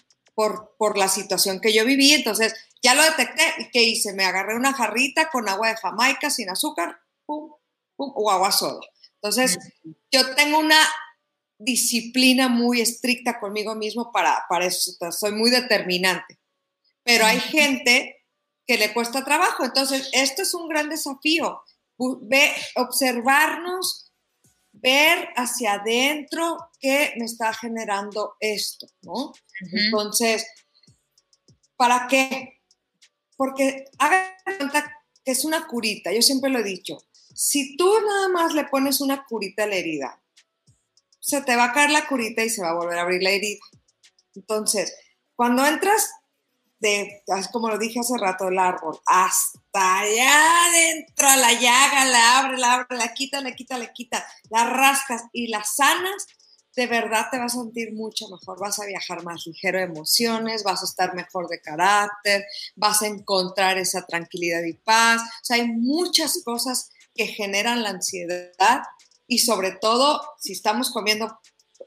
[0.79, 2.13] Por, la situación que yo viví.
[2.13, 3.43] Entonces, ya lo detecté.
[3.59, 4.13] ¿Y qué hice?
[4.15, 7.51] Me agarré una jarrita con agua de Jamaica sin azúcar, pum,
[7.97, 8.81] pum, o agua soda.
[9.17, 9.59] Entonces,
[10.11, 10.81] yo tengo una
[11.59, 14.93] disciplina muy estricta conmigo mismo para, para eso.
[15.11, 16.41] Soy muy determinante.
[17.03, 18.25] Pero hay gente
[18.67, 19.65] que le cuesta trabajo.
[19.65, 21.63] Entonces, esto es un gran desafío.
[21.99, 24.10] Ve, observarnos
[24.83, 29.33] ver hacia adentro qué me está generando esto, ¿no?
[29.73, 30.47] Entonces,
[31.77, 32.61] ¿para qué?
[33.37, 34.91] Porque haga cuenta
[35.25, 36.99] que es una curita, yo siempre lo he dicho,
[37.35, 40.23] si tú nada más le pones una curita a la herida,
[41.21, 43.31] se te va a caer la curita y se va a volver a abrir la
[43.31, 43.61] herida.
[44.35, 44.95] Entonces,
[45.35, 46.11] cuando entras
[46.81, 52.39] de, como lo dije hace rato, el árbol, hasta allá adentro, a la llaga, la
[52.39, 56.27] abre, la abre, la quita, la quita, la quita, la rascas y la sanas,
[56.75, 60.83] de verdad te vas a sentir mucho mejor, vas a viajar más ligero emociones, vas
[60.83, 62.45] a estar mejor de carácter,
[62.77, 65.21] vas a encontrar esa tranquilidad y paz.
[65.21, 68.83] O sea, hay muchas cosas que generan la ansiedad
[69.27, 71.39] y sobre todo si estamos comiendo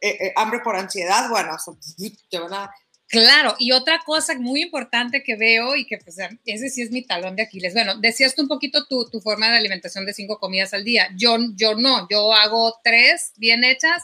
[0.02, 1.56] eh, eh, hambre por ansiedad, bueno,
[2.30, 2.72] te van a
[3.10, 7.04] Claro, y otra cosa muy importante que veo y que pues ese sí es mi
[7.04, 7.74] talón de Aquiles.
[7.74, 11.10] Bueno, decías tú un poquito tu, tu forma de alimentación de cinco comidas al día.
[11.16, 14.04] Yo, yo no, yo hago tres bien hechas,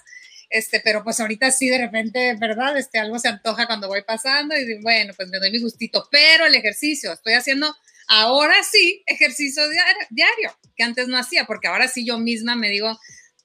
[0.51, 2.77] este, pero pues ahorita sí de repente, ¿verdad?
[2.77, 6.45] Este, algo se antoja cuando voy pasando y bueno, pues me doy mi gustito, pero
[6.45, 7.75] el ejercicio, estoy haciendo
[8.07, 9.63] ahora sí ejercicio
[10.09, 12.99] diario, que antes no hacía, porque ahora sí yo misma me digo,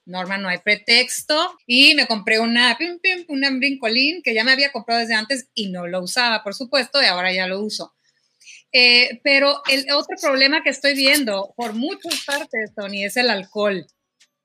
[0.05, 1.57] Norma, no hay pretexto.
[1.65, 5.49] Y me compré una, pim, pim, una brincolín que ya me había comprado desde antes
[5.53, 7.93] y no lo usaba, por supuesto, y ahora ya lo uso.
[8.71, 13.87] Eh, pero el otro problema que estoy viendo por muchas partes, Tony, es el alcohol.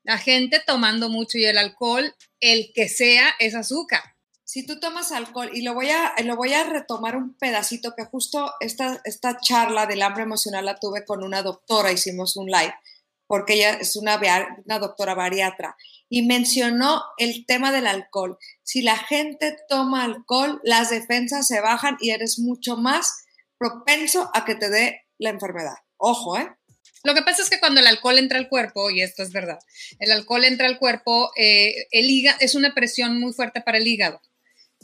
[0.03, 4.01] La gente tomando mucho y el alcohol, el que sea, es azúcar.
[4.43, 8.05] Si tú tomas alcohol, y lo voy a, lo voy a retomar un pedacito, que
[8.05, 12.73] justo esta, esta charla del hambre emocional la tuve con una doctora, hicimos un live
[13.31, 14.19] porque ella es una,
[14.77, 15.77] doctora bariatra,
[16.09, 18.37] y mencionó el tema del alcohol.
[18.61, 23.23] Si la gente toma alcohol, las defensas se bajan y eres mucho más
[23.57, 25.75] propenso a que te dé la enfermedad.
[25.95, 26.51] Ojo, ¿eh?
[27.05, 29.59] Lo que pasa es que cuando el alcohol entra al cuerpo, y esto es verdad,
[29.99, 33.87] el alcohol entra al cuerpo, eh, el hígado es una presión muy fuerte para el
[33.87, 34.21] hígado.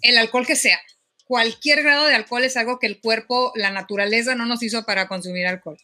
[0.01, 0.79] El alcohol que sea,
[1.25, 5.09] cualquier grado de alcohol es algo que el cuerpo, la naturaleza no nos hizo para
[5.09, 5.77] consumir alcohol.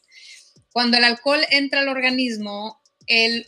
[0.74, 3.48] Cuando el alcohol entra al organismo, el,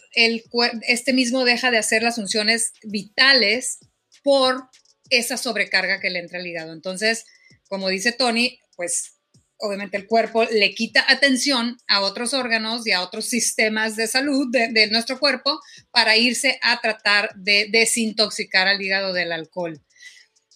[0.87, 3.79] este mismo deja de hacer las funciones vitales
[4.23, 4.69] por
[5.09, 6.71] esa sobrecarga que le entra al hígado.
[6.71, 7.25] Entonces,
[7.67, 9.15] como dice Tony, pues
[9.57, 14.47] obviamente el cuerpo le quita atención a otros órganos y a otros sistemas de salud
[14.51, 15.59] de, nuestro cuerpo
[15.91, 19.81] para irse a tratar de desintoxicar al hígado del alcohol.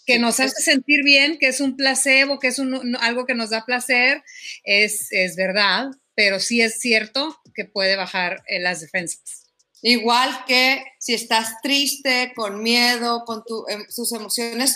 [0.06, 2.60] Que nos hace sentir bien, que es un placebo, que es
[3.00, 4.24] algo que nos da placer,
[4.64, 9.46] es, es verdad, pero sí es cierto que puede bajar eh, las defensas.
[9.82, 14.76] Igual que si estás triste, con miedo, con em, tus emociones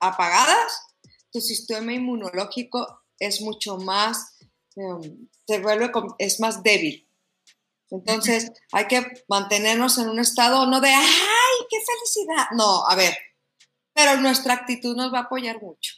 [0.00, 0.88] apagadas,
[1.30, 4.36] tu sistema inmunológico es mucho más,
[4.74, 7.08] em, se vuelve, es más débil.
[7.88, 12.46] Entonces hay que mantenernos en un estado no de, ¡ay, qué felicidad!
[12.56, 13.16] No, a ver,
[13.92, 15.94] pero nuestra actitud nos va a apoyar mucho.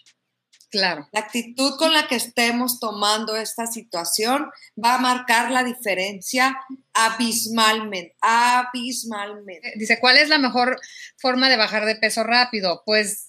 [0.72, 1.06] Claro.
[1.12, 4.50] La actitud con la que estemos tomando esta situación
[4.82, 6.58] va a marcar la diferencia
[6.94, 9.68] abismalmente, abismalmente.
[9.68, 10.80] Eh, dice, ¿cuál es la mejor
[11.18, 12.82] forma de bajar de peso rápido?
[12.86, 13.28] Pues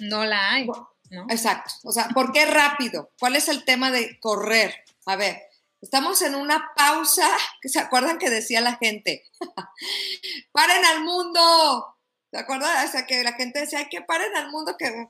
[0.00, 0.66] no la hay.
[1.10, 1.26] ¿no?
[1.28, 1.72] Exacto.
[1.84, 3.12] O sea, ¿por qué rápido?
[3.20, 4.74] ¿Cuál es el tema de correr?
[5.06, 5.40] A ver,
[5.80, 7.28] estamos en una pausa.
[7.62, 9.22] ¿Se acuerdan que decía la gente?
[10.52, 11.98] ¡Paren al mundo!
[12.32, 12.84] ¿Se acuerdan?
[12.84, 15.08] O sea, que la gente decía, que paren al mundo que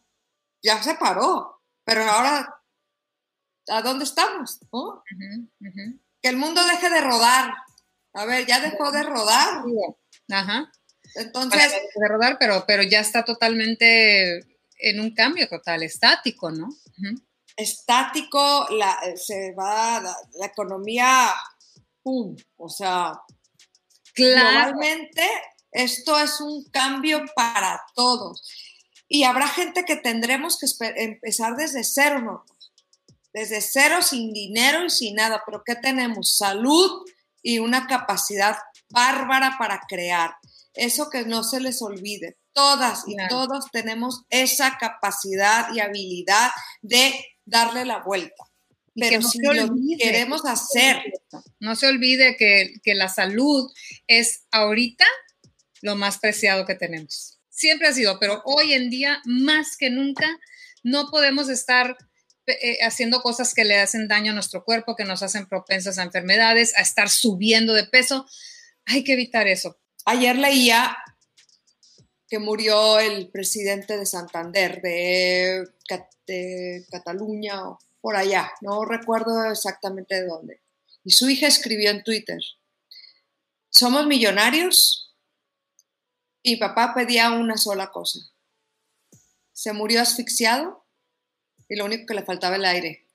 [0.62, 1.59] ya se paró.
[1.90, 2.62] Pero ahora,
[3.66, 4.60] ¿a dónde estamos?
[6.22, 7.52] Que el mundo deje de rodar.
[8.12, 9.64] A ver, ya dejó de rodar.
[10.30, 10.70] Ajá.
[11.16, 11.72] Entonces.
[11.72, 14.38] de rodar, pero, pero ya está totalmente
[14.78, 16.68] en un cambio total, estático, ¿no?
[17.56, 21.34] Estático, la, se va la, economía,
[22.04, 22.36] ¡pum!
[22.56, 23.20] O sea,
[24.14, 25.28] globalmente
[25.72, 28.69] esto es un cambio para todos.
[29.12, 32.44] Y habrá gente que tendremos que empezar desde cero, ¿no?
[33.32, 35.42] Desde cero, sin dinero y sin nada.
[35.44, 36.36] Pero ¿qué tenemos?
[36.36, 37.04] Salud
[37.42, 38.56] y una capacidad
[38.88, 40.36] bárbara para crear.
[40.74, 42.38] Eso que no se les olvide.
[42.52, 47.12] Todas y todos tenemos esa capacidad y habilidad de
[47.44, 48.44] darle la vuelta.
[48.94, 51.02] Pero si lo queremos hacer.
[51.58, 53.72] No se olvide que, que la salud
[54.06, 55.04] es ahorita
[55.82, 60.26] lo más preciado que tenemos siempre ha sido, pero hoy en día más que nunca
[60.82, 61.94] no podemos estar
[62.46, 66.02] eh, haciendo cosas que le hacen daño a nuestro cuerpo, que nos hacen propensas a
[66.02, 68.26] enfermedades, a estar subiendo de peso.
[68.86, 69.78] Hay que evitar eso.
[70.06, 70.96] Ayer leía
[72.28, 75.66] que murió el presidente de Santander, de,
[76.26, 80.62] de Cataluña, o por allá, no recuerdo exactamente de dónde.
[81.04, 82.38] Y su hija escribió en Twitter,
[83.68, 85.09] somos millonarios
[86.42, 88.20] y papá pedía una sola cosa.
[89.52, 90.84] Se murió asfixiado
[91.68, 93.06] y lo único que le faltaba el aire.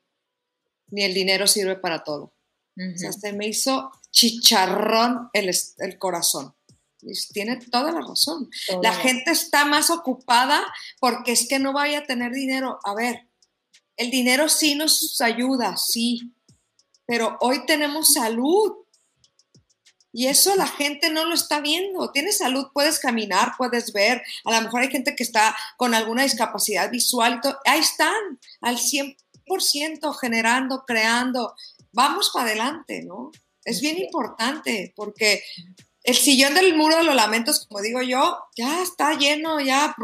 [0.88, 2.34] Ni el dinero sirve para todo.
[2.78, 6.54] O sea, se me hizo chicharrón el, el corazón.
[7.32, 8.50] tiene toda la razón.
[8.82, 10.66] la gente está más ocupada
[11.00, 12.80] porque es que no vaya a tener dinero.
[12.84, 13.28] A ver,
[13.98, 16.34] el dinero sí nos ayuda, sí,
[17.06, 18.85] pero hoy tenemos salud.
[20.18, 22.10] Y eso la gente no lo está viendo.
[22.10, 24.24] Tienes salud, puedes caminar, puedes ver.
[24.46, 27.42] A lo mejor hay gente que está con alguna discapacidad visual.
[27.66, 31.54] Ahí están, al 100% generando, creando.
[31.92, 33.32] Vamos para adelante, ¿no?
[33.66, 35.44] Es bien importante porque
[36.04, 39.98] el sillón del muro de los lamentos, como digo yo, ya está lleno, ya.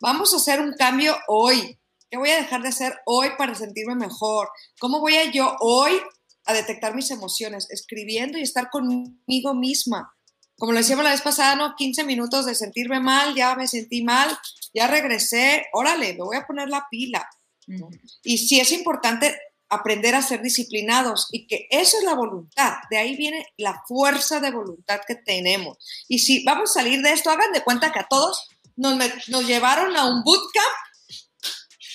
[0.00, 1.78] Vamos a hacer un cambio hoy.
[2.10, 4.48] ¿Qué voy a dejar de hacer hoy para sentirme mejor?
[4.80, 6.00] ¿Cómo voy a yo hoy
[6.44, 7.68] a detectar mis emociones?
[7.70, 10.14] Escribiendo y estar conmigo misma.
[10.56, 11.74] Como lo decíamos la vez pasada, ¿no?
[11.76, 14.38] 15 minutos de sentirme mal, ya me sentí mal,
[14.72, 17.28] ya regresé, órale, me voy a poner la pila.
[18.22, 19.36] Y sí es importante
[19.72, 24.38] aprender a ser disciplinados y que eso es la voluntad, de ahí viene la fuerza
[24.38, 25.78] de voluntad que tenemos.
[26.08, 29.46] Y si vamos a salir de esto, hagan de cuenta que a todos nos, nos
[29.46, 30.76] llevaron a un bootcamp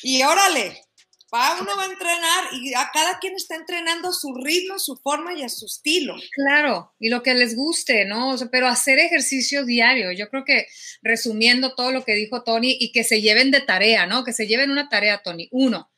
[0.02, 0.87] y órale,
[1.34, 5.34] va uno va a entrenar y a cada quien está entrenando su ritmo, su forma
[5.34, 6.16] y a su estilo.
[6.32, 8.36] Claro, y lo que les guste, ¿no?
[8.52, 10.68] pero hacer ejercicio diario, yo creo que
[11.02, 14.24] resumiendo todo lo que dijo Tony y que se lleven de tarea, ¿no?
[14.24, 15.50] Que se lleven una tarea, Tony.
[15.52, 15.92] Uno,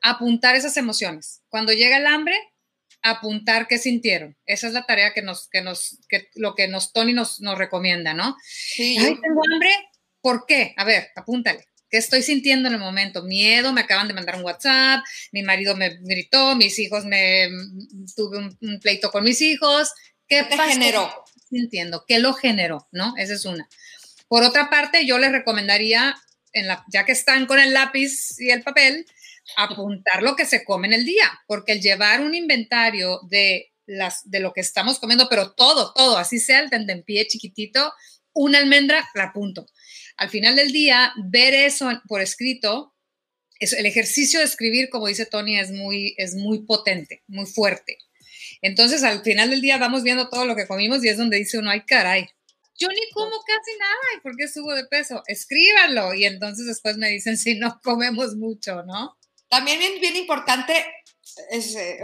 [0.00, 1.42] apuntar esas emociones.
[1.48, 2.36] Cuando llega el hambre,
[3.02, 4.36] apuntar qué sintieron.
[4.46, 7.58] Esa es la tarea que nos, que nos, que lo que nos Tony nos, nos
[7.58, 8.36] recomienda, ¿no?
[8.44, 8.96] Sí.
[8.98, 9.70] Ay, tengo hambre.
[10.20, 10.74] ¿Por qué?
[10.76, 11.66] A ver, apúntale.
[11.92, 13.22] ¿Qué estoy sintiendo en el momento?
[13.22, 17.50] Miedo, me acaban de mandar un WhatsApp, mi marido me gritó, mis hijos me
[18.16, 19.92] tuve un, pleito con mis hijos.
[20.26, 21.12] ¿Qué, ¿Qué generó?
[21.50, 22.88] Sintiendo, ¿qué lo generó?
[22.92, 23.12] ¿No?
[23.18, 23.68] Esa es una.
[24.26, 26.16] Por otra parte, yo les recomendaría,
[26.54, 29.04] en la, ya que están con el lápiz y el papel,
[29.58, 34.22] apuntar lo que se come en el día, porque el llevar un inventario de, las,
[34.30, 37.92] de lo que estamos comiendo, pero todo, todo, así sea el pie chiquitito,
[38.32, 39.66] una almendra, la apunto.
[40.16, 42.94] Al final del día, ver eso por escrito,
[43.58, 47.98] es, el ejercicio de escribir, como dice Tony, es muy, es muy potente, muy fuerte.
[48.60, 51.58] Entonces, al final del día vamos viendo todo lo que comimos y es donde dice
[51.58, 52.28] uno, ay, caray,
[52.78, 55.22] yo ni como casi nada, ¿y por qué subo de peso?
[55.26, 59.16] Escríbanlo y entonces después me dicen si no comemos mucho, ¿no?
[59.48, 60.74] También bien, bien importante
[61.50, 62.00] es eh,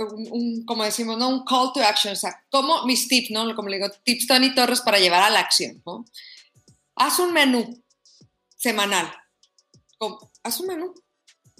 [0.66, 1.28] como decimos, ¿no?
[1.28, 3.54] Un call to action, o sea, como mis tips, ¿no?
[3.54, 6.04] Como le digo, tips Tony Torres para llevar a la acción, ¿no?
[6.94, 7.82] Haz un menú
[8.58, 9.10] semanal.
[10.42, 10.94] Haz un menú.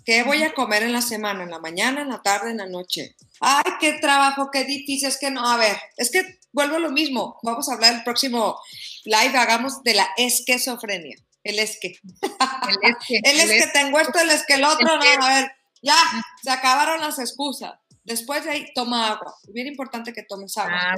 [0.04, 1.44] ¿Qué voy a comer en la semana?
[1.44, 3.16] ¿En la mañana, en la tarde, en la noche?
[3.40, 5.08] Ay, qué trabajo, qué difícil.
[5.08, 7.38] Es que no, a ver, es que vuelvo a lo mismo.
[7.42, 8.60] Vamos a hablar el próximo
[9.04, 11.16] live, hagamos de la esquizofrenia.
[11.42, 11.98] El esque.
[12.02, 13.20] El esque.
[13.22, 15.96] el esque, tengo esto, el esque, el otro, no, a ver ya,
[16.42, 17.74] se acabaron las excusas.
[18.04, 19.34] Después de ahí, toma agua.
[19.46, 20.96] Es bien importante que tomes agua.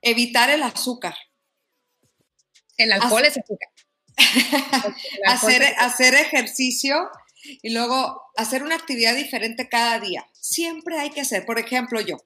[0.00, 1.14] Evitar el azúcar.
[2.76, 3.68] El alcohol es azúcar.
[5.26, 7.10] Hacer, hacer ejercicio
[7.62, 10.26] y luego hacer una actividad diferente cada día.
[10.40, 11.46] Siempre hay que hacer.
[11.46, 12.16] Por ejemplo, yo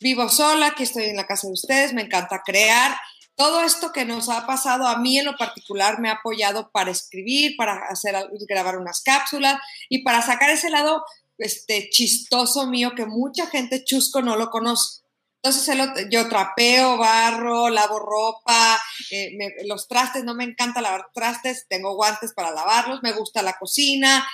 [0.00, 2.96] vivo sola, que estoy en la casa de ustedes, me encanta crear
[3.38, 6.90] todo esto que nos ha pasado a mí en lo particular me ha apoyado para
[6.90, 8.16] escribir, para hacer,
[8.48, 11.04] grabar unas cápsulas y para sacar ese lado
[11.38, 15.02] este, chistoso mío que mucha gente chusco no lo conoce.
[15.42, 15.76] Entonces
[16.10, 19.30] yo trapeo, barro, lavo ropa, eh,
[19.66, 24.26] los trastes, no me encanta lavar trastes, tengo guantes para lavarlos, me gusta la cocina,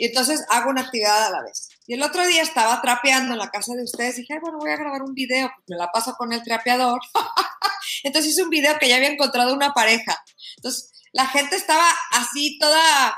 [0.00, 1.68] y entonces hago una actividad a la vez.
[1.86, 4.76] Y el otro día estaba trapeando en la casa de ustedes dije, bueno, voy a
[4.76, 7.00] grabar un video, me la paso con el trapeador.
[8.02, 10.22] Entonces hice un video que ya había encontrado una pareja.
[10.56, 13.14] Entonces la gente estaba así toda,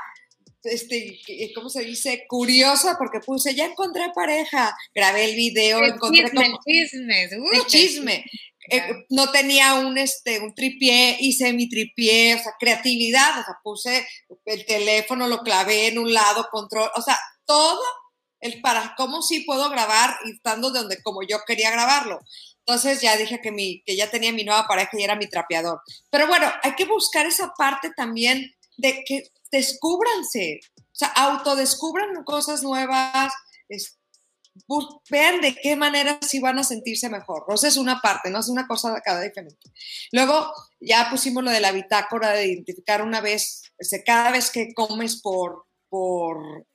[0.63, 1.19] este,
[1.53, 2.25] ¿cómo se dice?
[2.27, 4.75] Curiosa porque puse, ya encontré pareja.
[4.93, 6.59] Grabé el video, el encontré chisme, como...
[6.65, 8.25] Chisme, el chisme.
[8.69, 13.57] Eh, no tenía un, este, un tripié, hice mi tripié, o sea, creatividad, o sea,
[13.61, 14.07] puse
[14.45, 17.81] el teléfono, lo clavé en un lado, control, o sea, todo
[18.39, 22.19] el para cómo sí puedo grabar estando donde como yo quería grabarlo.
[22.65, 25.81] Entonces ya dije que, mi, que ya tenía mi nueva pareja y era mi trapeador.
[26.09, 29.23] Pero bueno, hay que buscar esa parte también de que
[29.53, 33.31] descúbranse, o sea, autodescubran cosas nuevas,
[35.09, 37.45] vean de qué manera sí van a sentirse mejor.
[37.47, 39.71] O sea, es una parte, no es una cosa cada diferente.
[40.11, 40.51] Luego
[40.81, 43.61] ya pusimos lo de la bitácora de identificar una vez,
[44.05, 46.65] cada vez que comes por, por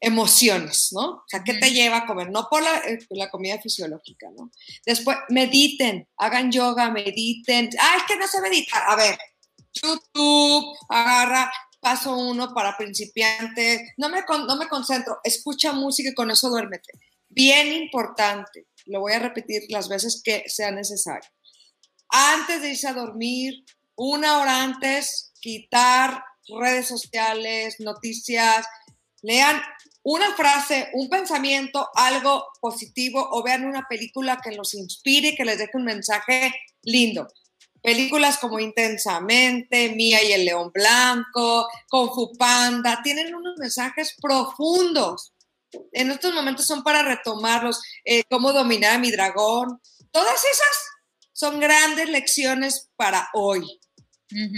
[0.00, 1.10] emociones, ¿no?
[1.10, 2.30] O sea, ¿qué te lleva a comer?
[2.30, 4.50] No por eh, la, comida fisiológica, ¿no?
[4.86, 7.68] Después, mediten, hagan yoga, mediten.
[7.78, 8.78] Ah, es que no se medita.
[8.86, 9.18] A ver,
[9.72, 11.50] YouTube, agarra,
[11.82, 13.82] paso uno para principiantes.
[13.96, 16.92] No me, no me concentro, escucha música y con eso duérmete.
[17.28, 21.28] Bien importante, lo voy a repetir las veces que sea necesario.
[22.08, 23.64] antes de irse a dormir,
[23.96, 26.22] una hora antes, quitar
[26.60, 28.66] redes sociales, noticias,
[29.22, 29.60] lean
[30.02, 35.58] una frase, un pensamiento, algo positivo o vean una película que los inspire, que les
[35.58, 36.52] deje un mensaje
[36.82, 37.28] lindo.
[37.82, 45.32] Películas como Intensamente, Mía y el León Blanco, Kung Fu Panda, tienen unos mensajes profundos.
[45.92, 49.80] En estos momentos son para retomarlos, eh, cómo dominar a mi dragón.
[50.10, 50.92] Todas esas
[51.32, 53.80] son grandes lecciones para hoy.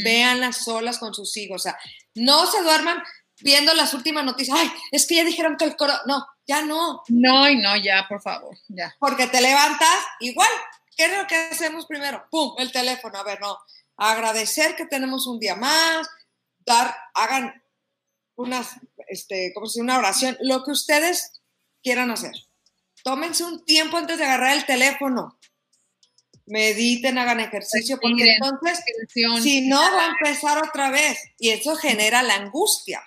[0.05, 1.63] Véanlas solas con sus hijos.
[1.63, 1.79] O sea,
[2.15, 3.03] no se duerman
[3.41, 4.57] viendo las últimas noticias.
[4.61, 5.95] Ay, es que ya dijeron que el coro.
[6.07, 7.03] No, ya no.
[7.09, 8.95] No, y no, ya, por favor, ya.
[8.99, 9.89] Porque te levantas
[10.21, 10.51] igual,
[10.97, 12.25] ¿Qué es lo que hacemos primero?
[12.31, 12.55] ¡Pum!
[12.59, 13.19] El teléfono.
[13.19, 13.59] A ver, no.
[13.97, 16.09] Agradecer que tenemos un día más,
[16.67, 17.63] dar, hagan
[18.37, 18.71] unas,
[19.09, 21.41] este, como si una oración, lo que ustedes
[21.83, 22.33] quieran hacer.
[23.05, 25.39] Tómense un tiempo antes de agarrar el teléfono.
[26.47, 28.83] Mediten, hagan ejercicio, porque entonces,
[29.43, 31.19] si no, va a empezar otra vez.
[31.39, 33.03] Y eso genera la angustia,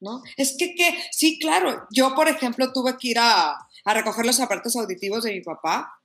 [0.00, 0.22] ¿no?
[0.36, 4.38] Es que, que sí, claro, yo, por ejemplo, tuve que ir a, a recoger los
[4.38, 5.96] aparatos auditivos de mi papá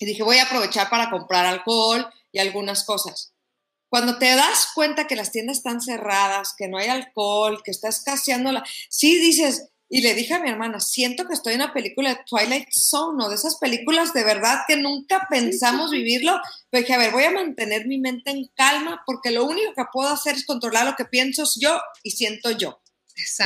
[0.00, 3.34] y dije, voy a aprovechar para comprar alcohol y algunas cosas.
[3.90, 7.98] Cuando te das cuenta que las tiendas están cerradas, que no hay alcohol, que estás
[7.98, 8.64] escaseando la...
[8.88, 12.20] Sí dices, y le dije a mi hermana, siento que estoy en una película de
[12.24, 16.40] Twilight Zone, o de esas películas de verdad que nunca pensamos vivirlo.
[16.70, 19.84] Pero dije, a ver, voy a mantener mi mente en calma porque lo único que
[19.92, 22.79] puedo hacer es controlar lo que pienso yo y siento yo.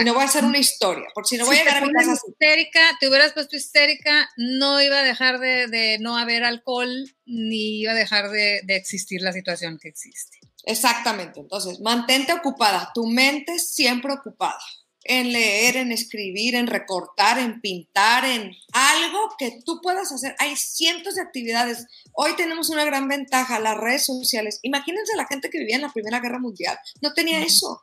[0.01, 1.93] Y no voy a hacer una historia, porque si no voy a llegar a mi
[1.93, 6.91] casa histérica, te hubieras puesto histérica, no iba a dejar de, no haber alcohol,
[7.27, 10.39] ni iba a dejar de, existir la situación que existe.
[10.65, 14.59] Exactamente, entonces mantente ocupada, tu mente siempre ocupada
[15.05, 20.35] en leer, en escribir, en recortar, en pintar, en algo que tú puedas hacer.
[20.39, 21.87] Hay cientos de actividades.
[22.13, 24.61] Hoy tenemos una gran ventaja, las redes sociales.
[24.63, 26.79] Imagínense la gente que vivía en la Primera Guerra Mundial.
[27.03, 27.83] No tenía eso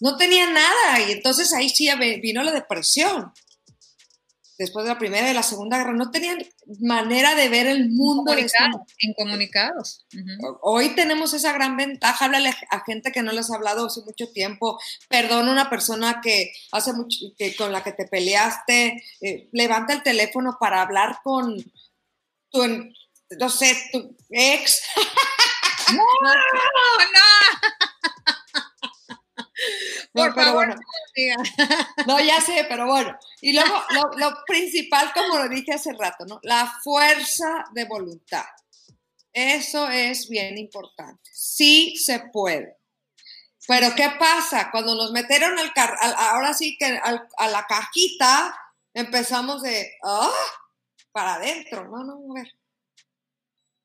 [0.00, 1.88] no tenía nada y entonces ahí sí
[2.20, 3.32] vino la depresión.
[4.58, 6.38] Después de la Primera y la Segunda Guerra, no tenían
[6.80, 8.34] manera de ver el mundo.
[9.00, 10.06] incomunicados.
[10.62, 12.24] Hoy tenemos esa gran ventaja.
[12.24, 14.80] Háblale a gente que no les ha hablado hace mucho tiempo.
[15.10, 19.04] Perdona a una persona que hace mucho, que, con la que te peleaste.
[19.20, 21.62] Eh, levanta el teléfono para hablar con
[22.50, 22.66] tu,
[23.38, 24.80] no sé, tu ex.
[25.92, 25.98] no.
[25.98, 26.30] no
[30.14, 30.74] no, pero bueno.
[32.06, 33.16] No, ya sé, pero bueno.
[33.40, 33.82] Y luego,
[34.18, 36.40] lo, principal, como lo dije hace rato, ¿no?
[36.42, 38.44] La fuerza de voluntad.
[39.32, 41.30] Eso es bien importante.
[41.32, 42.76] Sí se puede.
[43.68, 44.70] Pero ¿qué pasa?
[44.70, 48.56] Cuando nos metieron al carro, ahora sí que a la cajita
[48.94, 50.30] empezamos de, ah,
[51.12, 51.88] para adentro.
[51.88, 52.52] No, no, a ver.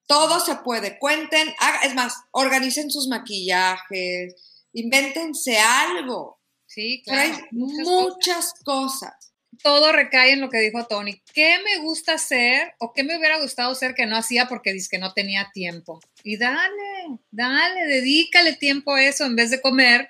[0.05, 0.99] Todo se puede.
[0.99, 1.53] Cuenten,
[1.83, 4.35] es más, organicen sus maquillajes,
[4.73, 6.39] invéntense algo.
[6.65, 7.33] Sí, claro.
[7.33, 9.33] hay muchas, cosas.
[9.61, 11.21] Todo recae en lo que dijo Tony.
[11.33, 14.87] ¿Qué me gusta hacer o qué me hubiera gustado hacer que no hacía porque dice
[14.89, 15.99] que no tenía tiempo?
[16.23, 20.09] Y dale, dale, dedícale tiempo a eso en vez de comer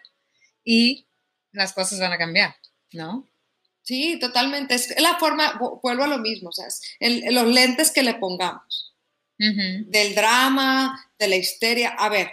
[0.63, 1.07] y
[1.51, 2.55] las cosas van a cambiar,
[2.93, 3.27] ¿no?
[3.81, 4.75] Sí, totalmente.
[4.75, 6.67] Es la forma, vuelvo a lo mismo, o sea,
[7.31, 8.95] los lentes que le pongamos.
[9.37, 11.89] Del drama, de la histeria.
[11.97, 12.31] A ver,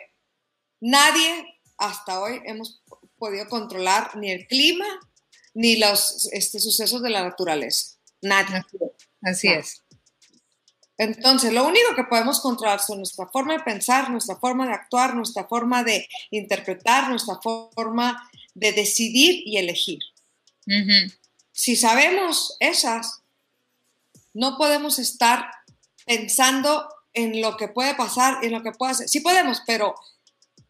[0.79, 2.83] nadie hasta hoy hemos
[3.19, 4.87] podido controlar ni el clima
[5.55, 7.97] ni los este, sucesos de la naturaleza.
[8.21, 8.65] Nadie.
[9.23, 9.83] Así es.
[10.99, 15.15] Entonces, lo único que podemos controlar son nuestra forma de pensar, nuestra forma de actuar,
[15.15, 20.01] nuestra forma de interpretar, nuestra forma de decidir y elegir.
[21.53, 23.23] Si sabemos esas,
[24.35, 25.51] no podemos estar
[26.05, 29.09] pensando en lo que puede pasar, en lo que puede hacer.
[29.09, 29.95] Sí podemos, pero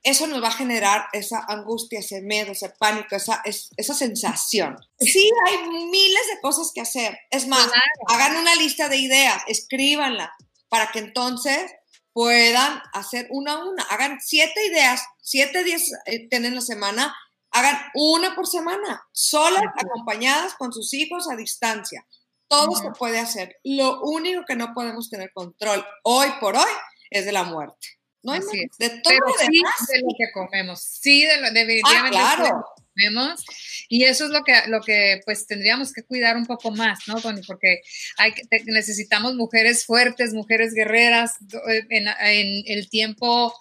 [0.09, 4.77] eso nos va a generar esa angustia, ese miedo, ese pánico, esa, esa sensación.
[4.99, 7.19] Sí, hay miles de cosas que hacer.
[7.31, 7.69] Es más,
[8.09, 10.33] hagan una lista de ideas, escríbanla,
[10.69, 11.71] para que entonces
[12.13, 13.83] puedan hacer una a una.
[13.85, 17.15] Hagan siete ideas, siete días eh, tienen la semana,
[17.51, 22.07] hagan una por semana, solas, acompañadas con sus hijos a distancia.
[22.49, 23.57] Todo se puede hacer.
[23.63, 26.73] Lo único que no podemos tener control hoy por hoy
[27.11, 27.98] es de la muerte.
[28.29, 29.63] No hay de todo Pero sí
[29.93, 32.65] de lo que comemos, sí de lo definitivamente ah, claro.
[32.95, 33.45] comemos.
[33.89, 37.17] Y eso es lo que lo que pues tendríamos que cuidar un poco más, ¿no,
[37.47, 37.81] Porque
[38.19, 38.35] hay
[38.67, 41.37] necesitamos mujeres fuertes, mujeres guerreras
[41.69, 43.55] eh, en, en el tiempo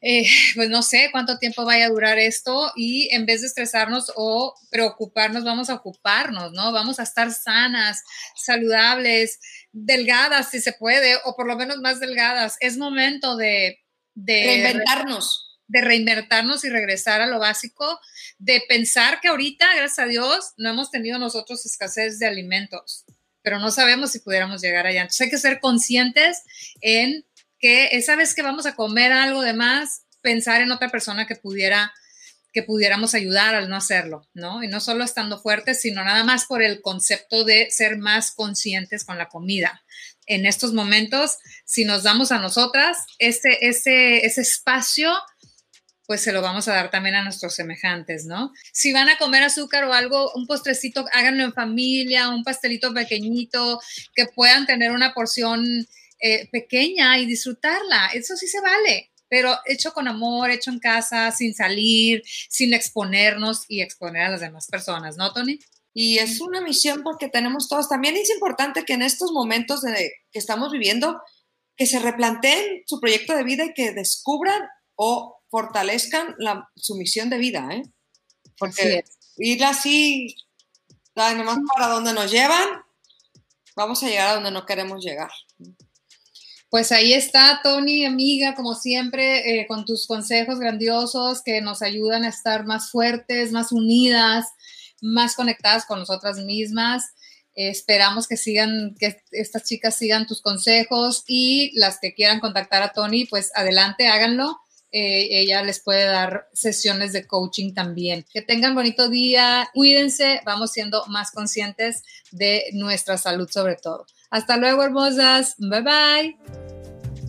[0.00, 0.24] eh,
[0.54, 2.72] pues no sé cuánto tiempo vaya a durar esto.
[2.76, 6.72] Y en vez de estresarnos o preocuparnos, vamos a ocuparnos, ¿no?
[6.72, 8.02] Vamos a estar sanas,
[8.36, 9.38] saludables,
[9.72, 12.56] delgadas si se puede, o por lo menos más delgadas.
[12.60, 13.78] Es momento de...
[14.24, 18.00] de Reinventarnos de reinvertirnos y regresar a lo básico,
[18.38, 23.04] de pensar que ahorita, gracias a Dios, no hemos tenido nosotros escasez de alimentos,
[23.42, 25.02] pero no sabemos si pudiéramos llegar allá.
[25.02, 26.42] Entonces hay que ser conscientes
[26.80, 27.24] en
[27.60, 31.36] que esa vez que vamos a comer algo de más, pensar en otra persona que
[31.36, 31.92] pudiera
[32.52, 34.64] que pudiéramos ayudar al no hacerlo, ¿no?
[34.64, 39.04] Y no solo estando fuertes, sino nada más por el concepto de ser más conscientes
[39.04, 39.84] con la comida.
[40.30, 45.12] En estos momentos, si nos damos a nosotras ese, ese, ese espacio,
[46.06, 48.52] pues se lo vamos a dar también a nuestros semejantes, ¿no?
[48.72, 53.80] Si van a comer azúcar o algo, un postrecito, háganlo en familia, un pastelito pequeñito,
[54.14, 55.66] que puedan tener una porción
[56.20, 58.10] eh, pequeña y disfrutarla.
[58.14, 63.64] Eso sí se vale, pero hecho con amor, hecho en casa, sin salir, sin exponernos
[63.66, 65.58] y exponer a las demás personas, ¿no, Tony?
[65.92, 67.88] Y es una misión porque tenemos todos.
[67.88, 71.20] También es importante que en estos momentos de, que estamos viviendo,
[71.76, 74.62] que se replanteen su proyecto de vida y que descubran
[74.94, 77.82] o fortalezcan la, su misión de vida, ¿eh?
[78.58, 79.04] Porque
[79.38, 80.36] ir así,
[81.16, 82.68] nomás para donde nos llevan,
[83.74, 85.30] vamos a llegar a donde no queremos llegar.
[86.68, 92.22] Pues ahí está, Tony, amiga, como siempre, eh, con tus consejos grandiosos que nos ayudan
[92.22, 94.46] a estar más fuertes, más unidas,
[95.00, 97.04] más conectadas con nosotras mismas.
[97.54, 102.92] esperamos que sigan, que estas chicas sigan tus consejos y las que quieran contactar a
[102.92, 104.60] Tony, pues adelante, háganlo.
[104.92, 108.24] Eh, ella les puede dar sesiones de coaching también.
[108.32, 114.06] Que tengan bonito día, cuídense, vamos siendo más conscientes de nuestra salud sobre todo.
[114.30, 115.54] Hasta luego, hermosas.
[115.58, 116.36] Bye bye.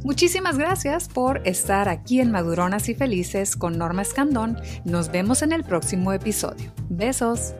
[0.03, 4.57] Muchísimas gracias por estar aquí en Maduronas y Felices con Norma Escandón.
[4.84, 6.74] Nos vemos en el próximo episodio.
[6.89, 7.53] Besos.